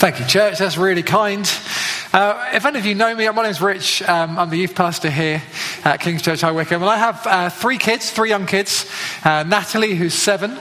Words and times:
Thank 0.00 0.18
you, 0.18 0.24
church. 0.24 0.56
That's 0.56 0.78
really 0.78 1.02
kind. 1.02 1.44
Uh, 2.14 2.52
if 2.54 2.64
any 2.64 2.78
of 2.78 2.86
you 2.86 2.94
know 2.94 3.14
me, 3.14 3.28
my 3.28 3.42
name's 3.42 3.60
Rich. 3.60 4.00
Um, 4.00 4.38
I'm 4.38 4.48
the 4.48 4.56
youth 4.56 4.74
pastor 4.74 5.10
here 5.10 5.42
at 5.84 6.00
King's 6.00 6.22
Church 6.22 6.40
High 6.40 6.52
Wycombe. 6.52 6.80
And 6.80 6.90
I 6.90 6.96
have 6.96 7.26
uh, 7.26 7.50
three 7.50 7.76
kids, 7.76 8.10
three 8.10 8.30
young 8.30 8.46
kids 8.46 8.90
uh, 9.24 9.42
Natalie, 9.42 9.94
who's 9.94 10.14
seven, 10.14 10.56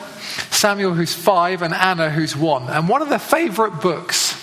Samuel, 0.52 0.94
who's 0.94 1.15
five, 1.15 1.62
and 1.62 1.73
Anna, 1.73 2.10
who's 2.10 2.36
one. 2.36 2.67
And 2.67 2.89
one 2.89 3.02
of 3.02 3.07
their 3.07 3.17
favourite 3.17 3.81
books 3.81 4.36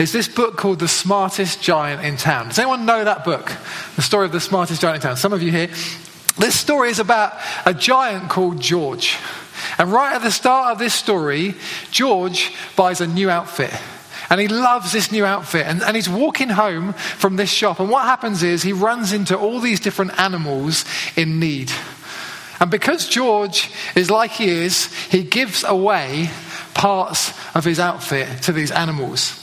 is 0.00 0.12
this 0.12 0.28
book 0.28 0.56
called 0.56 0.78
The 0.78 0.88
Smartest 0.88 1.60
Giant 1.60 2.02
in 2.02 2.16
Town. 2.16 2.48
Does 2.48 2.58
anyone 2.58 2.86
know 2.86 3.04
that 3.04 3.26
book? 3.26 3.52
The 3.96 4.02
story 4.02 4.24
of 4.24 4.32
the 4.32 4.40
smartest 4.40 4.80
giant 4.80 5.04
in 5.04 5.08
town. 5.10 5.18
Some 5.18 5.34
of 5.34 5.42
you 5.42 5.50
here. 5.50 5.68
This 6.38 6.58
story 6.58 6.88
is 6.88 7.00
about 7.00 7.34
a 7.66 7.74
giant 7.74 8.30
called 8.30 8.60
George. 8.60 9.18
And 9.76 9.92
right 9.92 10.14
at 10.14 10.22
the 10.22 10.30
start 10.30 10.72
of 10.72 10.78
this 10.78 10.94
story, 10.94 11.54
George 11.90 12.54
buys 12.76 13.02
a 13.02 13.06
new 13.06 13.28
outfit. 13.28 13.78
And 14.32 14.40
he 14.40 14.48
loves 14.48 14.92
this 14.92 15.12
new 15.12 15.26
outfit. 15.26 15.66
And, 15.66 15.82
and 15.82 15.94
he's 15.94 16.08
walking 16.08 16.48
home 16.48 16.94
from 16.94 17.36
this 17.36 17.50
shop. 17.52 17.80
And 17.80 17.90
what 17.90 18.06
happens 18.06 18.42
is 18.42 18.62
he 18.62 18.72
runs 18.72 19.12
into 19.12 19.36
all 19.36 19.60
these 19.60 19.78
different 19.78 20.18
animals 20.18 20.86
in 21.16 21.38
need. 21.38 21.70
And 22.58 22.70
because 22.70 23.06
George 23.06 23.70
is 23.94 24.10
like 24.10 24.30
he 24.30 24.48
is, 24.48 24.86
he 25.10 25.22
gives 25.22 25.64
away 25.64 26.30
parts 26.72 27.34
of 27.54 27.66
his 27.66 27.78
outfit 27.78 28.40
to 28.44 28.54
these 28.54 28.70
animals. 28.70 29.38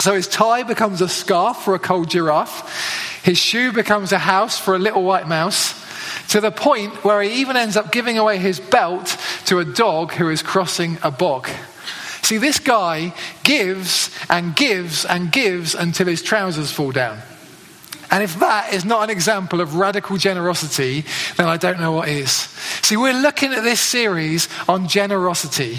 So 0.00 0.12
his 0.12 0.28
tie 0.28 0.62
becomes 0.62 1.00
a 1.00 1.08
scarf 1.08 1.62
for 1.62 1.74
a 1.74 1.78
cold 1.78 2.10
giraffe, 2.10 3.24
his 3.24 3.38
shoe 3.38 3.72
becomes 3.72 4.12
a 4.12 4.18
house 4.18 4.58
for 4.58 4.76
a 4.76 4.78
little 4.78 5.04
white 5.04 5.26
mouse, 5.26 5.72
to 6.32 6.42
the 6.42 6.50
point 6.50 7.02
where 7.02 7.22
he 7.22 7.40
even 7.40 7.56
ends 7.56 7.78
up 7.78 7.90
giving 7.90 8.18
away 8.18 8.36
his 8.36 8.60
belt 8.60 9.16
to 9.46 9.60
a 9.60 9.64
dog 9.64 10.12
who 10.12 10.28
is 10.28 10.42
crossing 10.42 10.98
a 11.02 11.10
bog. 11.10 11.48
See, 12.24 12.38
this 12.38 12.58
guy 12.58 13.12
gives 13.42 14.10
and 14.30 14.56
gives 14.56 15.04
and 15.04 15.30
gives 15.30 15.74
until 15.74 16.06
his 16.06 16.22
trousers 16.22 16.72
fall 16.72 16.90
down. 16.90 17.18
And 18.10 18.22
if 18.22 18.38
that 18.40 18.72
is 18.72 18.82
not 18.82 19.04
an 19.04 19.10
example 19.10 19.60
of 19.60 19.74
radical 19.74 20.16
generosity, 20.16 21.04
then 21.36 21.48
I 21.48 21.58
don't 21.58 21.78
know 21.78 21.92
what 21.92 22.08
is. 22.08 22.30
See, 22.30 22.96
we're 22.96 23.12
looking 23.12 23.52
at 23.52 23.62
this 23.62 23.80
series 23.80 24.48
on 24.66 24.88
generosity. 24.88 25.78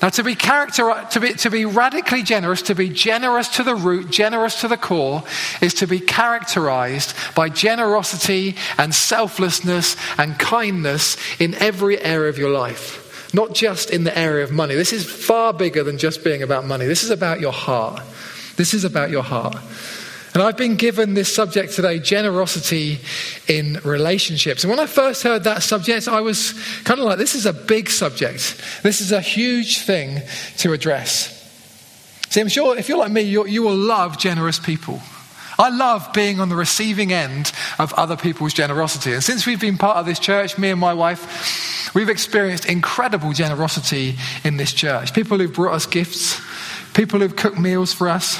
Now, 0.00 0.08
to 0.08 0.24
be, 0.24 0.34
character, 0.34 1.06
to, 1.10 1.20
be, 1.20 1.34
to 1.34 1.50
be 1.50 1.66
radically 1.66 2.22
generous, 2.22 2.62
to 2.62 2.74
be 2.74 2.88
generous 2.88 3.48
to 3.56 3.62
the 3.62 3.74
root, 3.74 4.10
generous 4.10 4.62
to 4.62 4.68
the 4.68 4.78
core, 4.78 5.22
is 5.60 5.74
to 5.74 5.86
be 5.86 6.00
characterized 6.00 7.14
by 7.34 7.50
generosity 7.50 8.56
and 8.78 8.94
selflessness 8.94 9.96
and 10.16 10.38
kindness 10.38 11.18
in 11.38 11.54
every 11.56 12.00
area 12.00 12.30
of 12.30 12.38
your 12.38 12.50
life 12.50 13.05
not 13.36 13.52
just 13.54 13.90
in 13.90 14.04
the 14.04 14.18
area 14.18 14.42
of 14.42 14.50
money. 14.50 14.74
This 14.74 14.94
is 14.94 15.04
far 15.04 15.52
bigger 15.52 15.84
than 15.84 15.98
just 15.98 16.24
being 16.24 16.42
about 16.42 16.64
money. 16.64 16.86
This 16.86 17.04
is 17.04 17.10
about 17.10 17.38
your 17.38 17.52
heart. 17.52 18.00
This 18.56 18.72
is 18.72 18.84
about 18.84 19.10
your 19.10 19.22
heart. 19.22 19.56
And 20.32 20.42
I've 20.42 20.56
been 20.56 20.76
given 20.76 21.12
this 21.12 21.34
subject 21.34 21.74
today 21.74 21.98
generosity 21.98 22.98
in 23.46 23.78
relationships. 23.84 24.64
And 24.64 24.70
when 24.70 24.80
I 24.80 24.86
first 24.86 25.22
heard 25.22 25.44
that 25.44 25.62
subject, 25.62 26.08
I 26.08 26.22
was 26.22 26.54
kind 26.84 26.98
of 26.98 27.04
like, 27.04 27.18
this 27.18 27.34
is 27.34 27.44
a 27.44 27.52
big 27.52 27.90
subject. 27.90 28.58
This 28.82 29.02
is 29.02 29.12
a 29.12 29.20
huge 29.20 29.80
thing 29.80 30.22
to 30.58 30.72
address. 30.72 31.32
See, 32.30 32.40
I'm 32.40 32.48
sure 32.48 32.78
if 32.78 32.88
you're 32.88 32.98
like 32.98 33.12
me, 33.12 33.20
you 33.20 33.62
will 33.62 33.76
love 33.76 34.18
generous 34.18 34.58
people. 34.58 35.00
I 35.58 35.70
love 35.70 36.12
being 36.12 36.40
on 36.40 36.48
the 36.48 36.56
receiving 36.56 37.12
end 37.12 37.52
of 37.78 37.92
other 37.94 38.16
people's 38.16 38.52
generosity. 38.52 39.12
And 39.12 39.24
since 39.24 39.46
we've 39.46 39.60
been 39.60 39.78
part 39.78 39.96
of 39.96 40.06
this 40.06 40.18
church, 40.18 40.58
me 40.58 40.70
and 40.70 40.80
my 40.80 40.92
wife, 40.92 41.94
we've 41.94 42.08
experienced 42.10 42.66
incredible 42.66 43.32
generosity 43.32 44.16
in 44.44 44.58
this 44.58 44.72
church. 44.72 45.14
People 45.14 45.38
who've 45.38 45.52
brought 45.52 45.74
us 45.74 45.86
gifts, 45.86 46.40
people 46.92 47.20
who've 47.20 47.36
cooked 47.36 47.58
meals 47.58 47.92
for 47.92 48.08
us, 48.08 48.38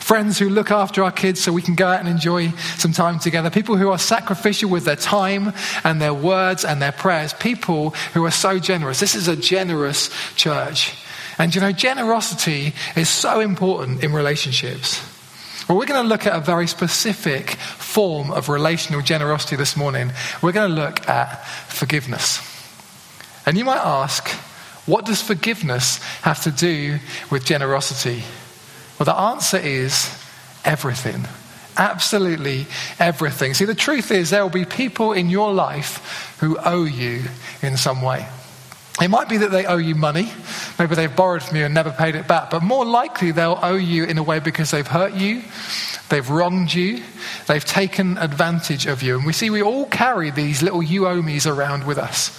friends 0.00 0.38
who 0.38 0.48
look 0.48 0.70
after 0.70 1.04
our 1.04 1.12
kids 1.12 1.40
so 1.40 1.52
we 1.52 1.62
can 1.62 1.76
go 1.76 1.86
out 1.86 2.00
and 2.00 2.08
enjoy 2.08 2.50
some 2.76 2.92
time 2.92 3.18
together, 3.18 3.48
people 3.48 3.76
who 3.76 3.90
are 3.90 3.98
sacrificial 3.98 4.68
with 4.68 4.84
their 4.84 4.96
time 4.96 5.52
and 5.84 6.00
their 6.00 6.14
words 6.14 6.64
and 6.64 6.82
their 6.82 6.92
prayers, 6.92 7.32
people 7.34 7.90
who 8.12 8.24
are 8.24 8.30
so 8.30 8.58
generous. 8.58 9.00
This 9.00 9.14
is 9.14 9.28
a 9.28 9.36
generous 9.36 10.10
church. 10.34 10.94
And 11.38 11.54
you 11.54 11.60
know, 11.60 11.72
generosity 11.72 12.74
is 12.96 13.08
so 13.08 13.40
important 13.40 14.04
in 14.04 14.12
relationships. 14.12 15.00
Well, 15.70 15.78
we're 15.78 15.86
going 15.86 16.02
to 16.02 16.08
look 16.08 16.26
at 16.26 16.34
a 16.34 16.40
very 16.40 16.66
specific 16.66 17.50
form 17.50 18.32
of 18.32 18.48
relational 18.48 19.02
generosity 19.02 19.54
this 19.54 19.76
morning. 19.76 20.10
We're 20.42 20.50
going 20.50 20.68
to 20.68 20.74
look 20.74 21.08
at 21.08 21.46
forgiveness. 21.68 22.40
And 23.46 23.56
you 23.56 23.64
might 23.64 23.78
ask, 23.78 24.28
what 24.86 25.06
does 25.06 25.22
forgiveness 25.22 25.98
have 26.22 26.42
to 26.42 26.50
do 26.50 26.98
with 27.30 27.44
generosity? 27.44 28.24
Well, 28.98 29.04
the 29.04 29.14
answer 29.14 29.58
is 29.58 30.12
everything. 30.64 31.28
Absolutely 31.76 32.66
everything. 32.98 33.54
See, 33.54 33.64
the 33.64 33.72
truth 33.72 34.10
is, 34.10 34.30
there 34.30 34.42
will 34.42 34.50
be 34.50 34.64
people 34.64 35.12
in 35.12 35.30
your 35.30 35.52
life 35.52 36.36
who 36.40 36.58
owe 36.58 36.82
you 36.82 37.22
in 37.62 37.76
some 37.76 38.02
way. 38.02 38.26
It 39.00 39.08
might 39.08 39.28
be 39.28 39.38
that 39.38 39.50
they 39.50 39.66
owe 39.66 39.78
you 39.78 39.94
money. 39.94 40.30
Maybe 40.78 40.94
they've 40.94 41.14
borrowed 41.14 41.42
from 41.42 41.56
you 41.56 41.64
and 41.64 41.74
never 41.74 41.90
paid 41.90 42.14
it 42.14 42.26
back. 42.26 42.50
But 42.50 42.62
more 42.62 42.84
likely, 42.84 43.30
they'll 43.30 43.58
owe 43.62 43.76
you 43.76 44.04
in 44.04 44.18
a 44.18 44.22
way 44.22 44.40
because 44.40 44.70
they've 44.70 44.86
hurt 44.86 45.14
you, 45.14 45.42
they've 46.10 46.28
wronged 46.28 46.74
you, 46.74 47.02
they've 47.46 47.64
taken 47.64 48.18
advantage 48.18 48.86
of 48.86 49.02
you. 49.02 49.16
And 49.16 49.24
we 49.24 49.32
see 49.32 49.48
we 49.48 49.62
all 49.62 49.86
carry 49.86 50.30
these 50.30 50.62
little 50.62 50.82
you 50.82 51.06
owe 51.06 51.22
me's 51.22 51.46
around 51.46 51.86
with 51.86 51.98
us. 51.98 52.38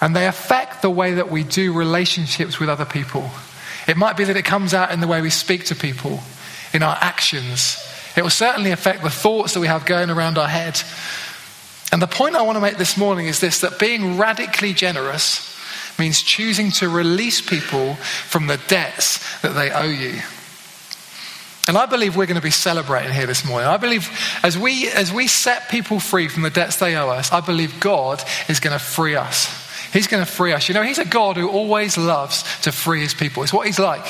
And 0.00 0.14
they 0.14 0.26
affect 0.26 0.82
the 0.82 0.90
way 0.90 1.14
that 1.14 1.30
we 1.30 1.44
do 1.44 1.72
relationships 1.72 2.58
with 2.58 2.68
other 2.68 2.84
people. 2.84 3.30
It 3.86 3.96
might 3.96 4.16
be 4.16 4.24
that 4.24 4.36
it 4.36 4.44
comes 4.44 4.74
out 4.74 4.90
in 4.90 5.00
the 5.00 5.06
way 5.06 5.22
we 5.22 5.30
speak 5.30 5.66
to 5.66 5.76
people, 5.76 6.20
in 6.72 6.82
our 6.82 6.98
actions. 7.00 7.82
It 8.16 8.22
will 8.22 8.30
certainly 8.30 8.72
affect 8.72 9.02
the 9.02 9.10
thoughts 9.10 9.54
that 9.54 9.60
we 9.60 9.68
have 9.68 9.86
going 9.86 10.10
around 10.10 10.36
our 10.36 10.48
head. 10.48 10.80
And 11.92 12.02
the 12.02 12.08
point 12.08 12.34
I 12.34 12.42
want 12.42 12.56
to 12.56 12.60
make 12.60 12.76
this 12.76 12.96
morning 12.96 13.26
is 13.28 13.40
this 13.40 13.60
that 13.60 13.78
being 13.78 14.18
radically 14.18 14.74
generous 14.74 15.55
means 15.98 16.22
choosing 16.22 16.70
to 16.72 16.88
release 16.88 17.40
people 17.40 17.94
from 17.94 18.46
the 18.46 18.60
debts 18.68 19.40
that 19.42 19.54
they 19.54 19.70
owe 19.70 19.84
you. 19.84 20.20
And 21.68 21.76
I 21.76 21.86
believe 21.86 22.16
we're 22.16 22.26
going 22.26 22.36
to 22.36 22.42
be 22.42 22.50
celebrating 22.50 23.12
here 23.12 23.26
this 23.26 23.44
morning. 23.44 23.66
I 23.66 23.76
believe 23.76 24.08
as 24.42 24.56
we, 24.56 24.88
as 24.88 25.12
we 25.12 25.26
set 25.26 25.68
people 25.68 25.98
free 25.98 26.28
from 26.28 26.44
the 26.44 26.50
debts 26.50 26.76
they 26.76 26.94
owe 26.96 27.08
us, 27.08 27.32
I 27.32 27.40
believe 27.40 27.80
God 27.80 28.22
is 28.48 28.60
going 28.60 28.78
to 28.78 28.84
free 28.84 29.16
us. 29.16 29.65
He's 29.92 30.06
going 30.06 30.24
to 30.24 30.30
free 30.30 30.52
us. 30.52 30.68
You 30.68 30.74
know, 30.74 30.82
He's 30.82 30.98
a 30.98 31.04
God 31.04 31.36
who 31.36 31.48
always 31.48 31.96
loves 31.96 32.42
to 32.62 32.72
free 32.72 33.00
His 33.00 33.14
people. 33.14 33.42
It's 33.42 33.52
what 33.52 33.66
He's 33.66 33.78
like. 33.78 34.04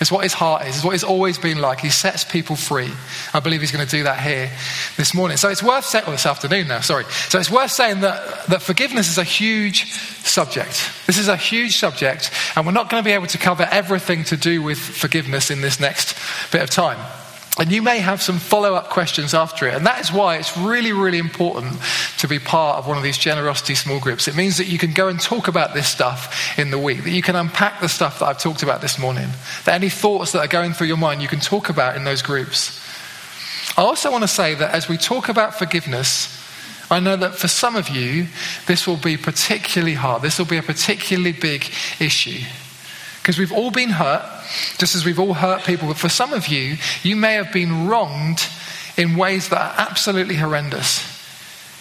It's 0.00 0.10
what 0.10 0.22
His 0.22 0.32
heart 0.32 0.66
is. 0.66 0.76
It's 0.76 0.84
what 0.84 0.92
He's 0.92 1.04
always 1.04 1.38
been 1.38 1.60
like. 1.60 1.80
He 1.80 1.90
sets 1.90 2.24
people 2.24 2.56
free. 2.56 2.90
I 3.34 3.40
believe 3.40 3.60
He's 3.60 3.72
going 3.72 3.84
to 3.84 3.90
do 3.90 4.04
that 4.04 4.20
here 4.20 4.50
this 4.96 5.14
morning. 5.14 5.36
So 5.36 5.48
it's 5.48 5.62
worth 5.62 5.84
saying, 5.84 6.04
or 6.04 6.08
oh, 6.08 6.12
this 6.12 6.26
afternoon 6.26 6.68
now, 6.68 6.80
sorry. 6.80 7.04
So 7.28 7.38
it's 7.38 7.50
worth 7.50 7.70
saying 7.70 8.00
that, 8.00 8.46
that 8.46 8.62
forgiveness 8.62 9.10
is 9.10 9.18
a 9.18 9.24
huge 9.24 9.92
subject. 9.92 10.90
This 11.06 11.18
is 11.18 11.28
a 11.28 11.36
huge 11.36 11.76
subject, 11.76 12.30
and 12.56 12.66
we're 12.66 12.72
not 12.72 12.90
going 12.90 13.02
to 13.02 13.04
be 13.04 13.12
able 13.12 13.26
to 13.28 13.38
cover 13.38 13.66
everything 13.70 14.24
to 14.24 14.36
do 14.36 14.62
with 14.62 14.78
forgiveness 14.78 15.50
in 15.50 15.60
this 15.60 15.80
next 15.80 16.16
bit 16.52 16.62
of 16.62 16.70
time. 16.70 16.98
And 17.58 17.72
you 17.72 17.82
may 17.82 17.98
have 17.98 18.22
some 18.22 18.38
follow 18.38 18.74
up 18.74 18.88
questions 18.88 19.34
after 19.34 19.66
it. 19.66 19.74
And 19.74 19.84
that 19.84 20.00
is 20.00 20.12
why 20.12 20.36
it's 20.36 20.56
really, 20.56 20.92
really 20.92 21.18
important 21.18 21.76
to 22.18 22.28
be 22.28 22.38
part 22.38 22.78
of 22.78 22.86
one 22.86 22.96
of 22.96 23.02
these 23.02 23.18
generosity 23.18 23.74
small 23.74 23.98
groups. 23.98 24.28
It 24.28 24.36
means 24.36 24.58
that 24.58 24.68
you 24.68 24.78
can 24.78 24.92
go 24.92 25.08
and 25.08 25.20
talk 25.20 25.48
about 25.48 25.74
this 25.74 25.88
stuff 25.88 26.56
in 26.56 26.70
the 26.70 26.78
week, 26.78 27.02
that 27.02 27.10
you 27.10 27.22
can 27.22 27.34
unpack 27.34 27.80
the 27.80 27.88
stuff 27.88 28.20
that 28.20 28.26
I've 28.26 28.38
talked 28.38 28.62
about 28.62 28.80
this 28.80 28.96
morning, 28.96 29.28
that 29.64 29.74
any 29.74 29.88
thoughts 29.88 30.32
that 30.32 30.40
are 30.40 30.48
going 30.48 30.72
through 30.72 30.86
your 30.86 30.96
mind 30.96 31.20
you 31.20 31.26
can 31.26 31.40
talk 31.40 31.68
about 31.68 31.96
in 31.96 32.04
those 32.04 32.22
groups. 32.22 32.80
I 33.76 33.82
also 33.82 34.12
want 34.12 34.22
to 34.22 34.28
say 34.28 34.54
that 34.54 34.72
as 34.72 34.88
we 34.88 34.96
talk 34.96 35.28
about 35.28 35.58
forgiveness, 35.58 36.34
I 36.90 37.00
know 37.00 37.16
that 37.16 37.34
for 37.34 37.48
some 37.48 37.76
of 37.76 37.88
you, 37.88 38.28
this 38.66 38.86
will 38.86 38.96
be 38.96 39.16
particularly 39.16 39.94
hard. 39.94 40.22
This 40.22 40.38
will 40.38 40.46
be 40.46 40.56
a 40.56 40.62
particularly 40.62 41.32
big 41.32 41.64
issue. 42.00 42.40
Because 43.20 43.38
we've 43.38 43.52
all 43.52 43.70
been 43.70 43.90
hurt, 43.90 44.37
just 44.78 44.94
as 44.94 45.04
we've 45.04 45.18
all 45.18 45.34
hurt 45.34 45.64
people. 45.64 45.88
But 45.88 45.98
for 45.98 46.08
some 46.08 46.32
of 46.32 46.48
you, 46.48 46.76
you 47.02 47.16
may 47.16 47.34
have 47.34 47.52
been 47.52 47.86
wronged 47.86 48.40
in 48.96 49.16
ways 49.16 49.48
that 49.48 49.60
are 49.60 49.86
absolutely 49.88 50.34
horrendous. 50.34 51.16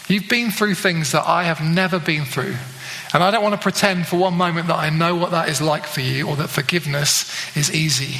You've 0.07 0.29
been 0.29 0.51
through 0.51 0.75
things 0.75 1.11
that 1.11 1.27
I 1.27 1.43
have 1.43 1.61
never 1.61 1.99
been 1.99 2.25
through. 2.25 2.55
And 3.13 3.23
I 3.23 3.31
don't 3.31 3.43
want 3.43 3.55
to 3.55 3.61
pretend 3.61 4.07
for 4.07 4.17
one 4.17 4.35
moment 4.35 4.67
that 4.67 4.77
I 4.77 4.89
know 4.89 5.15
what 5.15 5.31
that 5.31 5.49
is 5.49 5.61
like 5.61 5.85
for 5.85 6.01
you 6.01 6.27
or 6.27 6.35
that 6.37 6.49
forgiveness 6.49 7.55
is 7.55 7.73
easy. 7.73 8.19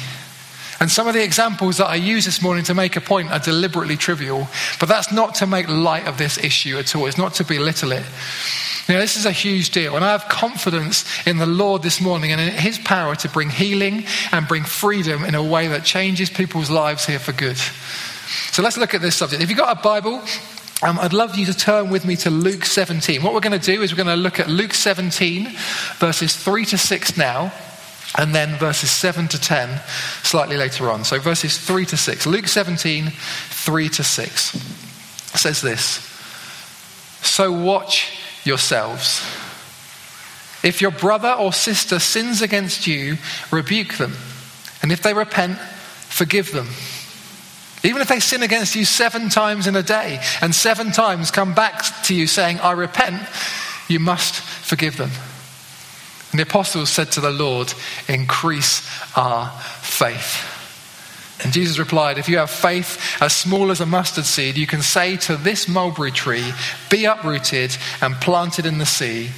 And 0.80 0.90
some 0.90 1.08
of 1.08 1.14
the 1.14 1.24
examples 1.24 1.78
that 1.78 1.86
I 1.86 1.96
use 1.96 2.24
this 2.24 2.40
morning 2.40 2.64
to 2.64 2.74
make 2.74 2.94
a 2.94 3.00
point 3.00 3.30
are 3.30 3.40
deliberately 3.40 3.96
trivial, 3.96 4.46
but 4.78 4.88
that's 4.88 5.10
not 5.10 5.34
to 5.36 5.46
make 5.46 5.68
light 5.68 6.06
of 6.06 6.18
this 6.18 6.38
issue 6.38 6.78
at 6.78 6.94
all. 6.94 7.06
It's 7.06 7.18
not 7.18 7.34
to 7.34 7.44
belittle 7.44 7.92
it. 7.92 8.04
You 8.86 8.94
know, 8.94 9.00
this 9.00 9.16
is 9.16 9.26
a 9.26 9.32
huge 9.32 9.70
deal. 9.70 9.96
And 9.96 10.04
I 10.04 10.12
have 10.12 10.28
confidence 10.28 11.04
in 11.26 11.36
the 11.36 11.46
Lord 11.46 11.82
this 11.82 12.00
morning 12.00 12.32
and 12.32 12.40
in 12.40 12.48
His 12.48 12.78
power 12.78 13.16
to 13.16 13.28
bring 13.28 13.50
healing 13.50 14.04
and 14.32 14.48
bring 14.48 14.64
freedom 14.64 15.24
in 15.24 15.34
a 15.34 15.42
way 15.42 15.68
that 15.68 15.84
changes 15.84 16.30
people's 16.30 16.70
lives 16.70 17.04
here 17.04 17.18
for 17.18 17.32
good. 17.32 17.58
So 18.52 18.62
let's 18.62 18.78
look 18.78 18.94
at 18.94 19.02
this 19.02 19.16
subject. 19.16 19.42
If 19.42 19.50
you've 19.50 19.58
got 19.58 19.76
a 19.76 19.82
Bible, 19.82 20.22
um, 20.80 20.98
I'd 21.00 21.12
love 21.12 21.36
you 21.36 21.44
to 21.46 21.54
turn 21.54 21.90
with 21.90 22.06
me 22.06 22.16
to 22.16 22.30
Luke 22.30 22.64
17. 22.64 23.22
What 23.22 23.34
we're 23.34 23.40
going 23.40 23.58
to 23.58 23.72
do 23.72 23.82
is 23.82 23.92
we're 23.92 24.02
going 24.02 24.16
to 24.16 24.22
look 24.22 24.38
at 24.38 24.48
Luke 24.48 24.72
17, 24.72 25.48
verses 25.96 26.36
3 26.36 26.64
to 26.66 26.78
6 26.78 27.16
now. 27.16 27.52
And 28.16 28.34
then 28.34 28.56
verses 28.58 28.90
7 28.90 29.28
to 29.28 29.40
10 29.40 29.80
slightly 30.22 30.56
later 30.56 30.90
on. 30.90 31.04
So 31.04 31.18
verses 31.18 31.58
3 31.58 31.84
to 31.86 31.96
6. 31.96 32.26
Luke 32.26 32.48
17, 32.48 33.10
3 33.10 33.88
to 33.90 34.02
6 34.02 34.42
says 35.38 35.60
this 35.60 35.98
So 37.22 37.52
watch 37.52 38.18
yourselves. 38.44 39.20
If 40.64 40.80
your 40.80 40.90
brother 40.90 41.32
or 41.32 41.52
sister 41.52 41.98
sins 41.98 42.42
against 42.42 42.86
you, 42.86 43.18
rebuke 43.52 43.94
them. 43.94 44.14
And 44.82 44.90
if 44.90 45.02
they 45.02 45.14
repent, 45.14 45.58
forgive 45.58 46.50
them. 46.52 46.68
Even 47.84 48.02
if 48.02 48.08
they 48.08 48.18
sin 48.18 48.42
against 48.42 48.74
you 48.74 48.84
seven 48.84 49.28
times 49.28 49.68
in 49.68 49.76
a 49.76 49.82
day 49.82 50.20
and 50.40 50.52
seven 50.52 50.90
times 50.90 51.30
come 51.30 51.54
back 51.54 51.84
to 52.04 52.14
you 52.14 52.26
saying, 52.26 52.58
I 52.58 52.72
repent, 52.72 53.22
you 53.88 54.00
must 54.00 54.34
forgive 54.34 54.96
them. 54.96 55.10
And 56.30 56.38
the 56.38 56.44
apostles 56.44 56.90
said 56.90 57.10
to 57.12 57.20
the 57.20 57.30
Lord, 57.30 57.72
Increase 58.08 58.86
our 59.16 59.50
faith. 59.80 60.44
And 61.42 61.52
Jesus 61.52 61.78
replied, 61.78 62.18
If 62.18 62.28
you 62.28 62.38
have 62.38 62.50
faith 62.50 63.00
as 63.20 63.34
small 63.34 63.70
as 63.70 63.80
a 63.80 63.86
mustard 63.86 64.24
seed, 64.24 64.56
you 64.56 64.66
can 64.66 64.82
say 64.82 65.16
to 65.18 65.36
this 65.36 65.68
mulberry 65.68 66.10
tree, 66.10 66.52
Be 66.90 67.04
uprooted 67.04 67.76
and 68.00 68.16
planted 68.16 68.66
in 68.66 68.78
the 68.78 68.86
sea, 68.86 69.30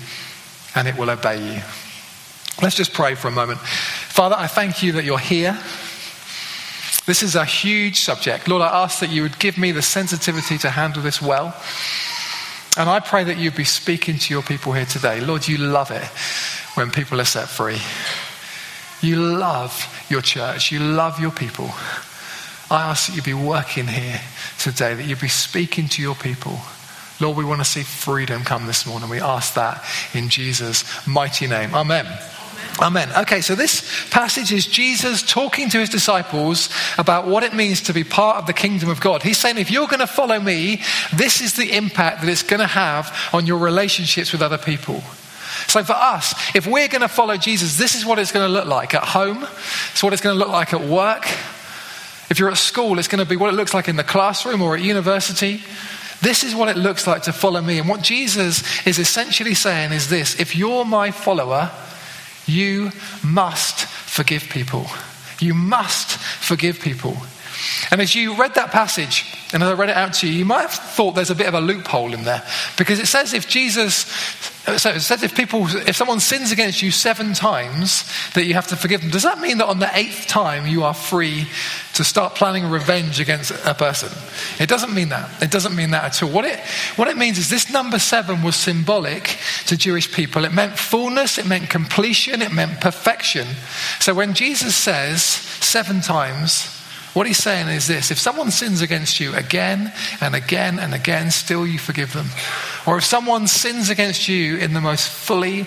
and 0.75 0.89
it 0.89 0.97
will 0.97 1.11
obey 1.11 1.55
you. 1.55 1.63
Let's 2.63 2.77
just 2.77 2.93
pray 2.93 3.15
for 3.15 3.29
a 3.29 3.33
moment. 3.33 3.61
Father, 3.61 4.37
I 4.39 4.47
thank 4.47 4.83
you 4.83 4.93
that 4.93 5.05
you're 5.05 5.19
here. 5.19 5.59
This 7.07 7.23
is 7.23 7.35
a 7.35 7.45
huge 7.45 8.01
subject. 8.01 8.49
Lord, 8.49 8.63
I 8.63 8.83
ask 8.85 9.01
that 9.01 9.11
you 9.11 9.23
would 9.23 9.39
give 9.39 9.57
me 9.57 9.73
the 9.73 9.83
sensitivity 9.83 10.59
to 10.59 10.71
handle 10.71 11.03
this 11.03 11.23
well. 11.23 11.57
And 12.77 12.89
I 12.89 13.01
pray 13.01 13.25
that 13.25 13.37
you'd 13.37 13.57
be 13.57 13.65
speaking 13.65 14.19
to 14.19 14.35
your 14.35 14.43
people 14.43 14.73
here 14.73 14.87
today. 14.87 15.21
Lord, 15.21 15.49
you 15.49 15.59
love 15.59 15.91
it 15.91 16.05
when 16.77 16.91
people 16.91 17.21
are 17.21 17.25
set 17.25 17.49
free. 17.49 17.79
You 19.03 19.17
love 19.17 20.07
your 20.09 20.23
church, 20.23 20.71
you 20.71 20.79
love 20.79 21.19
your 21.19 21.33
people. 21.33 21.71
I 22.71 22.83
ask 22.83 23.09
that 23.09 23.17
you 23.17 23.23
be 23.23 23.35
working 23.35 23.89
here 23.89 24.21
today, 24.59 24.95
that 24.95 25.05
you 25.05 25.17
be 25.17 25.29
speaking 25.29 25.89
to 25.89 26.03
your 26.03 26.15
people. 26.15 26.61
Lord, 27.21 27.37
we 27.37 27.45
want 27.45 27.61
to 27.61 27.65
see 27.65 27.83
freedom 27.83 28.45
come 28.45 28.67
this 28.67 28.87
morning. 28.87 29.11
We 29.11 29.21
ask 29.21 29.55
that 29.55 29.85
in 30.15 30.29
Jesus' 30.29 30.85
mighty 31.07 31.47
name. 31.47 31.75
Amen. 31.75 32.07
Amen. 32.81 33.11
Okay, 33.15 33.43
so 33.43 33.55
this 33.55 34.09
passage 34.09 34.53
is 34.53 34.67
Jesus 34.67 35.23
talking 35.23 35.69
to 35.69 35.79
his 35.79 35.91
disciples 35.91 36.71
about 36.97 37.27
what 37.27 37.43
it 37.43 37.53
means 37.53 37.83
to 37.83 37.93
be 37.93 38.05
part 38.05 38.39
of 38.39 38.47
the 38.47 38.55
kingdom 38.55 38.89
of 38.89 39.01
God. 39.01 39.23
He's 39.23 39.37
saying, 39.37 39.59
if 39.59 39.71
you're 39.71 39.87
going 39.87 40.01
to 40.01 40.07
follow 40.07 40.41
me, 40.41 40.83
this 41.15 41.43
is 41.43 41.57
the 41.57 41.77
impact 41.77 42.23
that 42.23 42.31
it's 42.31 42.43
going 42.43 42.61
to 42.61 42.67
have 42.67 43.15
on 43.35 43.47
your 43.47 43.59
relationships 43.59 44.33
with 44.33 44.41
other 44.41 44.57
people. 44.57 45.03
So 45.67 45.85
for 45.85 45.93
us, 45.93 46.35
if 46.57 46.67
we're 46.67 46.89
going 46.89 47.03
to 47.03 47.09
follow 47.09 47.37
Jesus, 47.37 47.77
this 47.77 47.95
is 47.95 48.07
what 48.07 48.19
it's 48.19 48.33
going 48.33 48.47
to 48.47 48.53
look 48.53 48.67
like 48.67 48.95
at 48.95 49.05
home. 49.05 49.43
It's 49.93 50.03
what 50.03 50.15
it's 50.15 50.23
going 50.23 50.35
to 50.35 50.39
look 50.39 50.53
like 50.53 50.73
at 50.73 50.81
work. 50.81 51.27
If 52.31 52.39
you're 52.39 52.51
at 52.51 52.57
school, 52.57 52.99
it's 52.99 53.09
going 53.09 53.23
to 53.23 53.29
be 53.29 53.37
what 53.37 53.53
it 53.53 53.57
looks 53.57 53.75
like 53.75 53.89
in 53.89 53.97
the 53.97 54.05
classroom 54.05 54.63
or 54.63 54.75
at 54.75 54.83
university. 54.83 55.63
This 56.23 56.45
is 56.45 56.55
what 56.55 56.69
it 56.69 56.79
looks 56.79 57.07
like 57.07 57.25
to 57.25 57.33
follow 57.33 57.61
me. 57.61 57.79
And 57.79 57.89
what 57.89 58.01
Jesus 58.01 58.63
is 58.87 58.99
essentially 58.99 59.55
saying 59.55 59.93
is 59.93 60.09
this 60.09 60.41
if 60.41 60.57
you're 60.57 60.85
my 60.85 61.11
follower, 61.11 61.71
you 62.51 62.91
must 63.23 63.87
forgive 63.87 64.49
people. 64.51 64.87
You 65.39 65.55
must 65.55 66.19
forgive 66.19 66.81
people. 66.81 67.17
And 67.91 68.01
as 68.01 68.15
you 68.15 68.37
read 68.37 68.55
that 68.55 68.71
passage, 68.71 69.25
and 69.53 69.63
as 69.63 69.69
I 69.69 69.73
read 69.73 69.91
it 69.91 69.97
out 69.97 70.15
to 70.15 70.29
you, 70.29 70.33
you 70.33 70.45
might 70.45 70.63
have 70.63 70.71
thought 70.71 71.13
there's 71.13 71.31
a 71.31 71.35
bit 71.35 71.49
of 71.49 71.55
a 71.55 71.61
loophole 71.61 72.15
in 72.15 72.25
there. 72.25 72.43
Because 72.79 73.01
it 73.01 73.07
says 73.07 73.35
if 73.35 73.49
Jesus, 73.49 74.07
uh, 74.69 74.79
so 74.79 74.91
it 74.91 75.01
says 75.01 75.23
if 75.23 75.35
people, 75.35 75.67
if 75.69 75.97
someone 75.97 76.21
sins 76.21 76.53
against 76.53 76.83
you 76.83 76.91
seven 76.91 77.35
times, 77.35 78.05
that 78.35 78.45
you 78.45 78.55
have 78.55 78.69
to 78.69 78.77
forgive 78.77 79.01
them. 79.01 79.11
Does 79.11 79.25
that 79.25 79.41
mean 79.41 79.59
that 79.59 79.67
on 79.67 79.81
the 79.81 79.91
eighth 79.97 80.27
time 80.29 80.67
you 80.67 80.85
are 80.85 80.95
free 80.95 81.49
to 81.95 82.05
start 82.05 82.37
planning 82.37 82.71
revenge 82.71 83.19
against 83.19 83.51
a 83.51 83.75
person? 83.75 84.11
It 84.61 84.69
doesn't 84.69 84.95
mean 84.95 85.09
that. 85.09 85.43
It 85.43 85.51
doesn't 85.51 85.75
mean 85.75 85.91
that 85.91 86.05
at 86.05 86.23
all. 86.23 86.31
What 86.31 86.45
it, 86.45 86.61
what 86.95 87.09
it 87.09 87.17
means 87.17 87.39
is 87.39 87.51
this 87.51 87.73
number 87.73 87.99
seven 87.99 88.43
was 88.43 88.55
symbolic 88.55 89.37
to 89.67 89.77
Jewish 89.77 90.13
people. 90.13 90.45
It 90.45 90.53
meant 90.53 90.79
fullness, 90.79 91.39
it 91.39 91.47
meant 91.47 91.69
completion, 91.69 92.41
it 92.41 92.53
meant 92.53 92.81
perfection. 92.81 93.49
So 93.99 94.15
when 94.15 94.35
Jesus 94.35 94.77
says 94.77 95.23
seven 95.23 96.01
times, 96.01 96.80
what 97.13 97.27
he's 97.27 97.39
saying 97.39 97.69
is 97.69 97.87
this 97.89 98.11
if 98.11 98.19
someone 98.19 98.51
sins 98.51 98.83
against 98.83 99.19
you 99.19 99.35
again 99.35 99.93
and 100.21 100.35
again 100.35 100.79
and 100.79 100.95
again, 100.95 101.31
still 101.31 101.67
you 101.67 101.79
forgive 101.79 102.13
them. 102.13 102.27
Or 102.87 102.99
if 102.99 103.05
someone 103.05 103.47
sins 103.47 103.91
against 103.91 104.29
you 104.29 104.57
in 104.57 104.75
the 104.75 104.81
most 104.81 105.09
fully, 105.09 105.67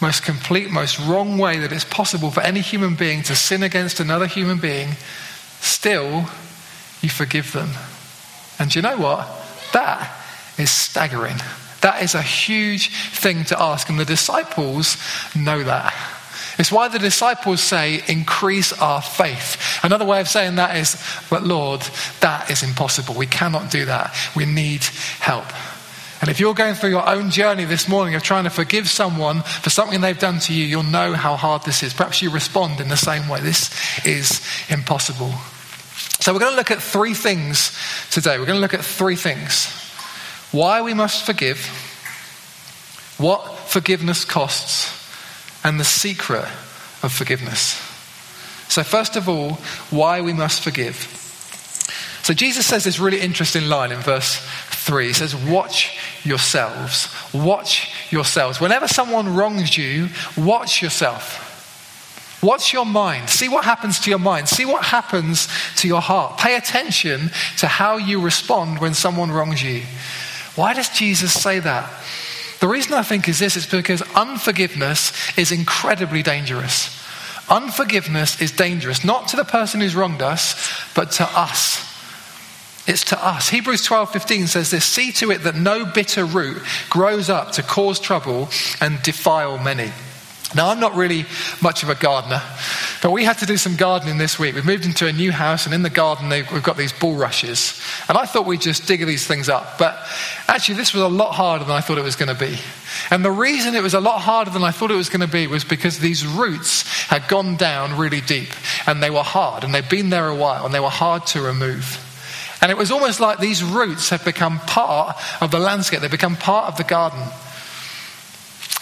most 0.00 0.22
complete, 0.22 0.70
most 0.70 0.98
wrong 1.00 1.38
way 1.38 1.58
that 1.58 1.72
it's 1.72 1.84
possible 1.84 2.30
for 2.30 2.40
any 2.40 2.60
human 2.60 2.94
being 2.94 3.22
to 3.24 3.34
sin 3.34 3.62
against 3.62 4.00
another 4.00 4.26
human 4.26 4.58
being, 4.58 4.96
still 5.60 6.26
you 7.02 7.08
forgive 7.08 7.52
them. 7.52 7.70
And 8.58 8.74
you 8.74 8.82
know 8.82 8.96
what? 8.96 9.28
That 9.72 10.16
is 10.58 10.70
staggering. 10.70 11.36
That 11.80 12.02
is 12.02 12.14
a 12.14 12.22
huge 12.22 12.94
thing 12.94 13.44
to 13.44 13.60
ask. 13.60 13.88
And 13.88 13.98
the 13.98 14.04
disciples 14.04 14.96
know 15.34 15.62
that. 15.64 15.94
It's 16.60 16.70
why 16.70 16.88
the 16.88 16.98
disciples 16.98 17.62
say, 17.62 18.02
increase 18.06 18.74
our 18.74 19.00
faith. 19.00 19.80
Another 19.82 20.04
way 20.04 20.20
of 20.20 20.28
saying 20.28 20.56
that 20.56 20.76
is, 20.76 21.02
but 21.30 21.42
Lord, 21.42 21.80
that 22.20 22.50
is 22.50 22.62
impossible. 22.62 23.14
We 23.14 23.26
cannot 23.26 23.70
do 23.70 23.86
that. 23.86 24.14
We 24.36 24.44
need 24.44 24.84
help. 25.20 25.46
And 26.20 26.28
if 26.28 26.38
you're 26.38 26.52
going 26.52 26.74
through 26.74 26.90
your 26.90 27.08
own 27.08 27.30
journey 27.30 27.64
this 27.64 27.88
morning 27.88 28.14
of 28.14 28.22
trying 28.22 28.44
to 28.44 28.50
forgive 28.50 28.90
someone 28.90 29.40
for 29.40 29.70
something 29.70 30.02
they've 30.02 30.18
done 30.18 30.38
to 30.40 30.52
you, 30.52 30.66
you'll 30.66 30.82
know 30.82 31.14
how 31.14 31.34
hard 31.34 31.62
this 31.62 31.82
is. 31.82 31.94
Perhaps 31.94 32.20
you 32.20 32.30
respond 32.30 32.78
in 32.78 32.88
the 32.88 32.96
same 32.96 33.26
way. 33.26 33.40
This 33.40 33.70
is 34.04 34.46
impossible. 34.68 35.32
So 36.20 36.34
we're 36.34 36.40
going 36.40 36.52
to 36.52 36.58
look 36.58 36.70
at 36.70 36.82
three 36.82 37.14
things 37.14 37.74
today. 38.10 38.38
We're 38.38 38.44
going 38.44 38.58
to 38.58 38.60
look 38.60 38.74
at 38.74 38.84
three 38.84 39.16
things 39.16 39.74
why 40.52 40.82
we 40.82 40.92
must 40.92 41.24
forgive, 41.24 41.64
what 43.16 43.56
forgiveness 43.70 44.26
costs, 44.26 44.99
and 45.64 45.78
the 45.78 45.84
secret 45.84 46.46
of 47.02 47.12
forgiveness. 47.12 47.74
So, 48.68 48.82
first 48.82 49.16
of 49.16 49.28
all, 49.28 49.54
why 49.90 50.20
we 50.20 50.32
must 50.32 50.62
forgive. 50.62 50.94
So, 52.22 52.34
Jesus 52.34 52.66
says 52.66 52.84
this 52.84 53.00
really 53.00 53.20
interesting 53.20 53.66
line 53.66 53.90
in 53.90 53.98
verse 53.98 54.40
3. 54.70 55.08
He 55.08 55.12
says, 55.12 55.34
Watch 55.34 55.98
yourselves. 56.22 57.08
Watch 57.34 57.92
yourselves. 58.12 58.60
Whenever 58.60 58.86
someone 58.86 59.34
wrongs 59.34 59.76
you, 59.76 60.08
watch 60.36 60.82
yourself. 60.82 61.48
Watch 62.42 62.72
your 62.72 62.86
mind. 62.86 63.28
See 63.28 63.48
what 63.48 63.64
happens 63.64 63.98
to 64.00 64.10
your 64.10 64.18
mind. 64.18 64.48
See 64.48 64.64
what 64.64 64.84
happens 64.84 65.48
to 65.76 65.88
your 65.88 66.00
heart. 66.00 66.38
Pay 66.38 66.56
attention 66.56 67.30
to 67.58 67.66
how 67.66 67.98
you 67.98 68.20
respond 68.20 68.78
when 68.78 68.94
someone 68.94 69.30
wrongs 69.30 69.62
you. 69.62 69.82
Why 70.54 70.72
does 70.72 70.88
Jesus 70.88 71.32
say 71.32 71.58
that? 71.60 71.90
The 72.60 72.68
reason 72.68 72.92
I 72.92 73.02
think 73.02 73.28
is 73.28 73.38
this 73.38 73.56
is 73.56 73.66
because 73.66 74.02
unforgiveness 74.14 75.12
is 75.36 75.50
incredibly 75.50 76.22
dangerous. 76.22 76.96
Unforgiveness 77.48 78.40
is 78.40 78.52
dangerous, 78.52 79.02
not 79.04 79.28
to 79.28 79.36
the 79.36 79.44
person 79.44 79.80
who's 79.80 79.96
wronged 79.96 80.22
us, 80.22 80.54
but 80.94 81.10
to 81.12 81.24
us. 81.24 81.86
It's 82.86 83.04
to 83.04 83.24
us. 83.24 83.48
Hebrews 83.48 83.84
12:15 83.84 84.46
says 84.46 84.70
this, 84.70 84.84
"See 84.84 85.10
to 85.12 85.30
it 85.30 85.44
that 85.44 85.54
no 85.54 85.84
bitter 85.84 86.24
root 86.24 86.62
grows 86.88 87.28
up 87.28 87.52
to 87.52 87.62
cause 87.62 87.98
trouble 87.98 88.50
and 88.80 89.02
defile 89.02 89.58
many." 89.58 89.92
Now, 90.54 90.70
I'm 90.70 90.80
not 90.80 90.96
really 90.96 91.26
much 91.62 91.84
of 91.84 91.90
a 91.90 91.94
gardener, 91.94 92.42
but 93.02 93.12
we 93.12 93.22
had 93.22 93.38
to 93.38 93.46
do 93.46 93.56
some 93.56 93.76
gardening 93.76 94.18
this 94.18 94.36
week. 94.36 94.56
We've 94.56 94.64
moved 94.64 94.84
into 94.84 95.06
a 95.06 95.12
new 95.12 95.30
house, 95.30 95.64
and 95.64 95.74
in 95.74 95.82
the 95.82 95.90
garden, 95.90 96.28
we've 96.28 96.62
got 96.62 96.76
these 96.76 96.92
bulrushes. 96.92 97.80
And 98.08 98.18
I 98.18 98.26
thought 98.26 98.46
we'd 98.46 98.60
just 98.60 98.86
dig 98.86 99.06
these 99.06 99.26
things 99.26 99.48
up. 99.48 99.78
But 99.78 99.96
actually, 100.48 100.74
this 100.74 100.92
was 100.92 101.04
a 101.04 101.08
lot 101.08 101.34
harder 101.34 101.64
than 101.64 101.76
I 101.76 101.80
thought 101.80 101.98
it 101.98 102.04
was 102.04 102.16
going 102.16 102.34
to 102.34 102.38
be. 102.38 102.58
And 103.10 103.24
the 103.24 103.30
reason 103.30 103.76
it 103.76 103.82
was 103.82 103.94
a 103.94 104.00
lot 104.00 104.20
harder 104.20 104.50
than 104.50 104.64
I 104.64 104.72
thought 104.72 104.90
it 104.90 104.96
was 104.96 105.08
going 105.08 105.20
to 105.20 105.28
be 105.28 105.46
was 105.46 105.62
because 105.62 106.00
these 106.00 106.26
roots 106.26 106.82
had 107.06 107.28
gone 107.28 107.56
down 107.56 107.96
really 107.96 108.20
deep, 108.20 108.50
and 108.88 109.00
they 109.00 109.10
were 109.10 109.22
hard, 109.22 109.62
and 109.62 109.72
they'd 109.72 109.88
been 109.88 110.10
there 110.10 110.28
a 110.28 110.34
while, 110.34 110.64
and 110.64 110.74
they 110.74 110.80
were 110.80 110.90
hard 110.90 111.26
to 111.28 111.42
remove. 111.42 112.06
And 112.60 112.72
it 112.72 112.76
was 112.76 112.90
almost 112.90 113.20
like 113.20 113.38
these 113.38 113.62
roots 113.62 114.10
had 114.10 114.24
become 114.24 114.58
part 114.58 115.16
of 115.40 115.52
the 115.52 115.60
landscape, 115.60 116.00
they'd 116.00 116.10
become 116.10 116.36
part 116.36 116.66
of 116.66 116.76
the 116.76 116.84
garden. 116.84 117.22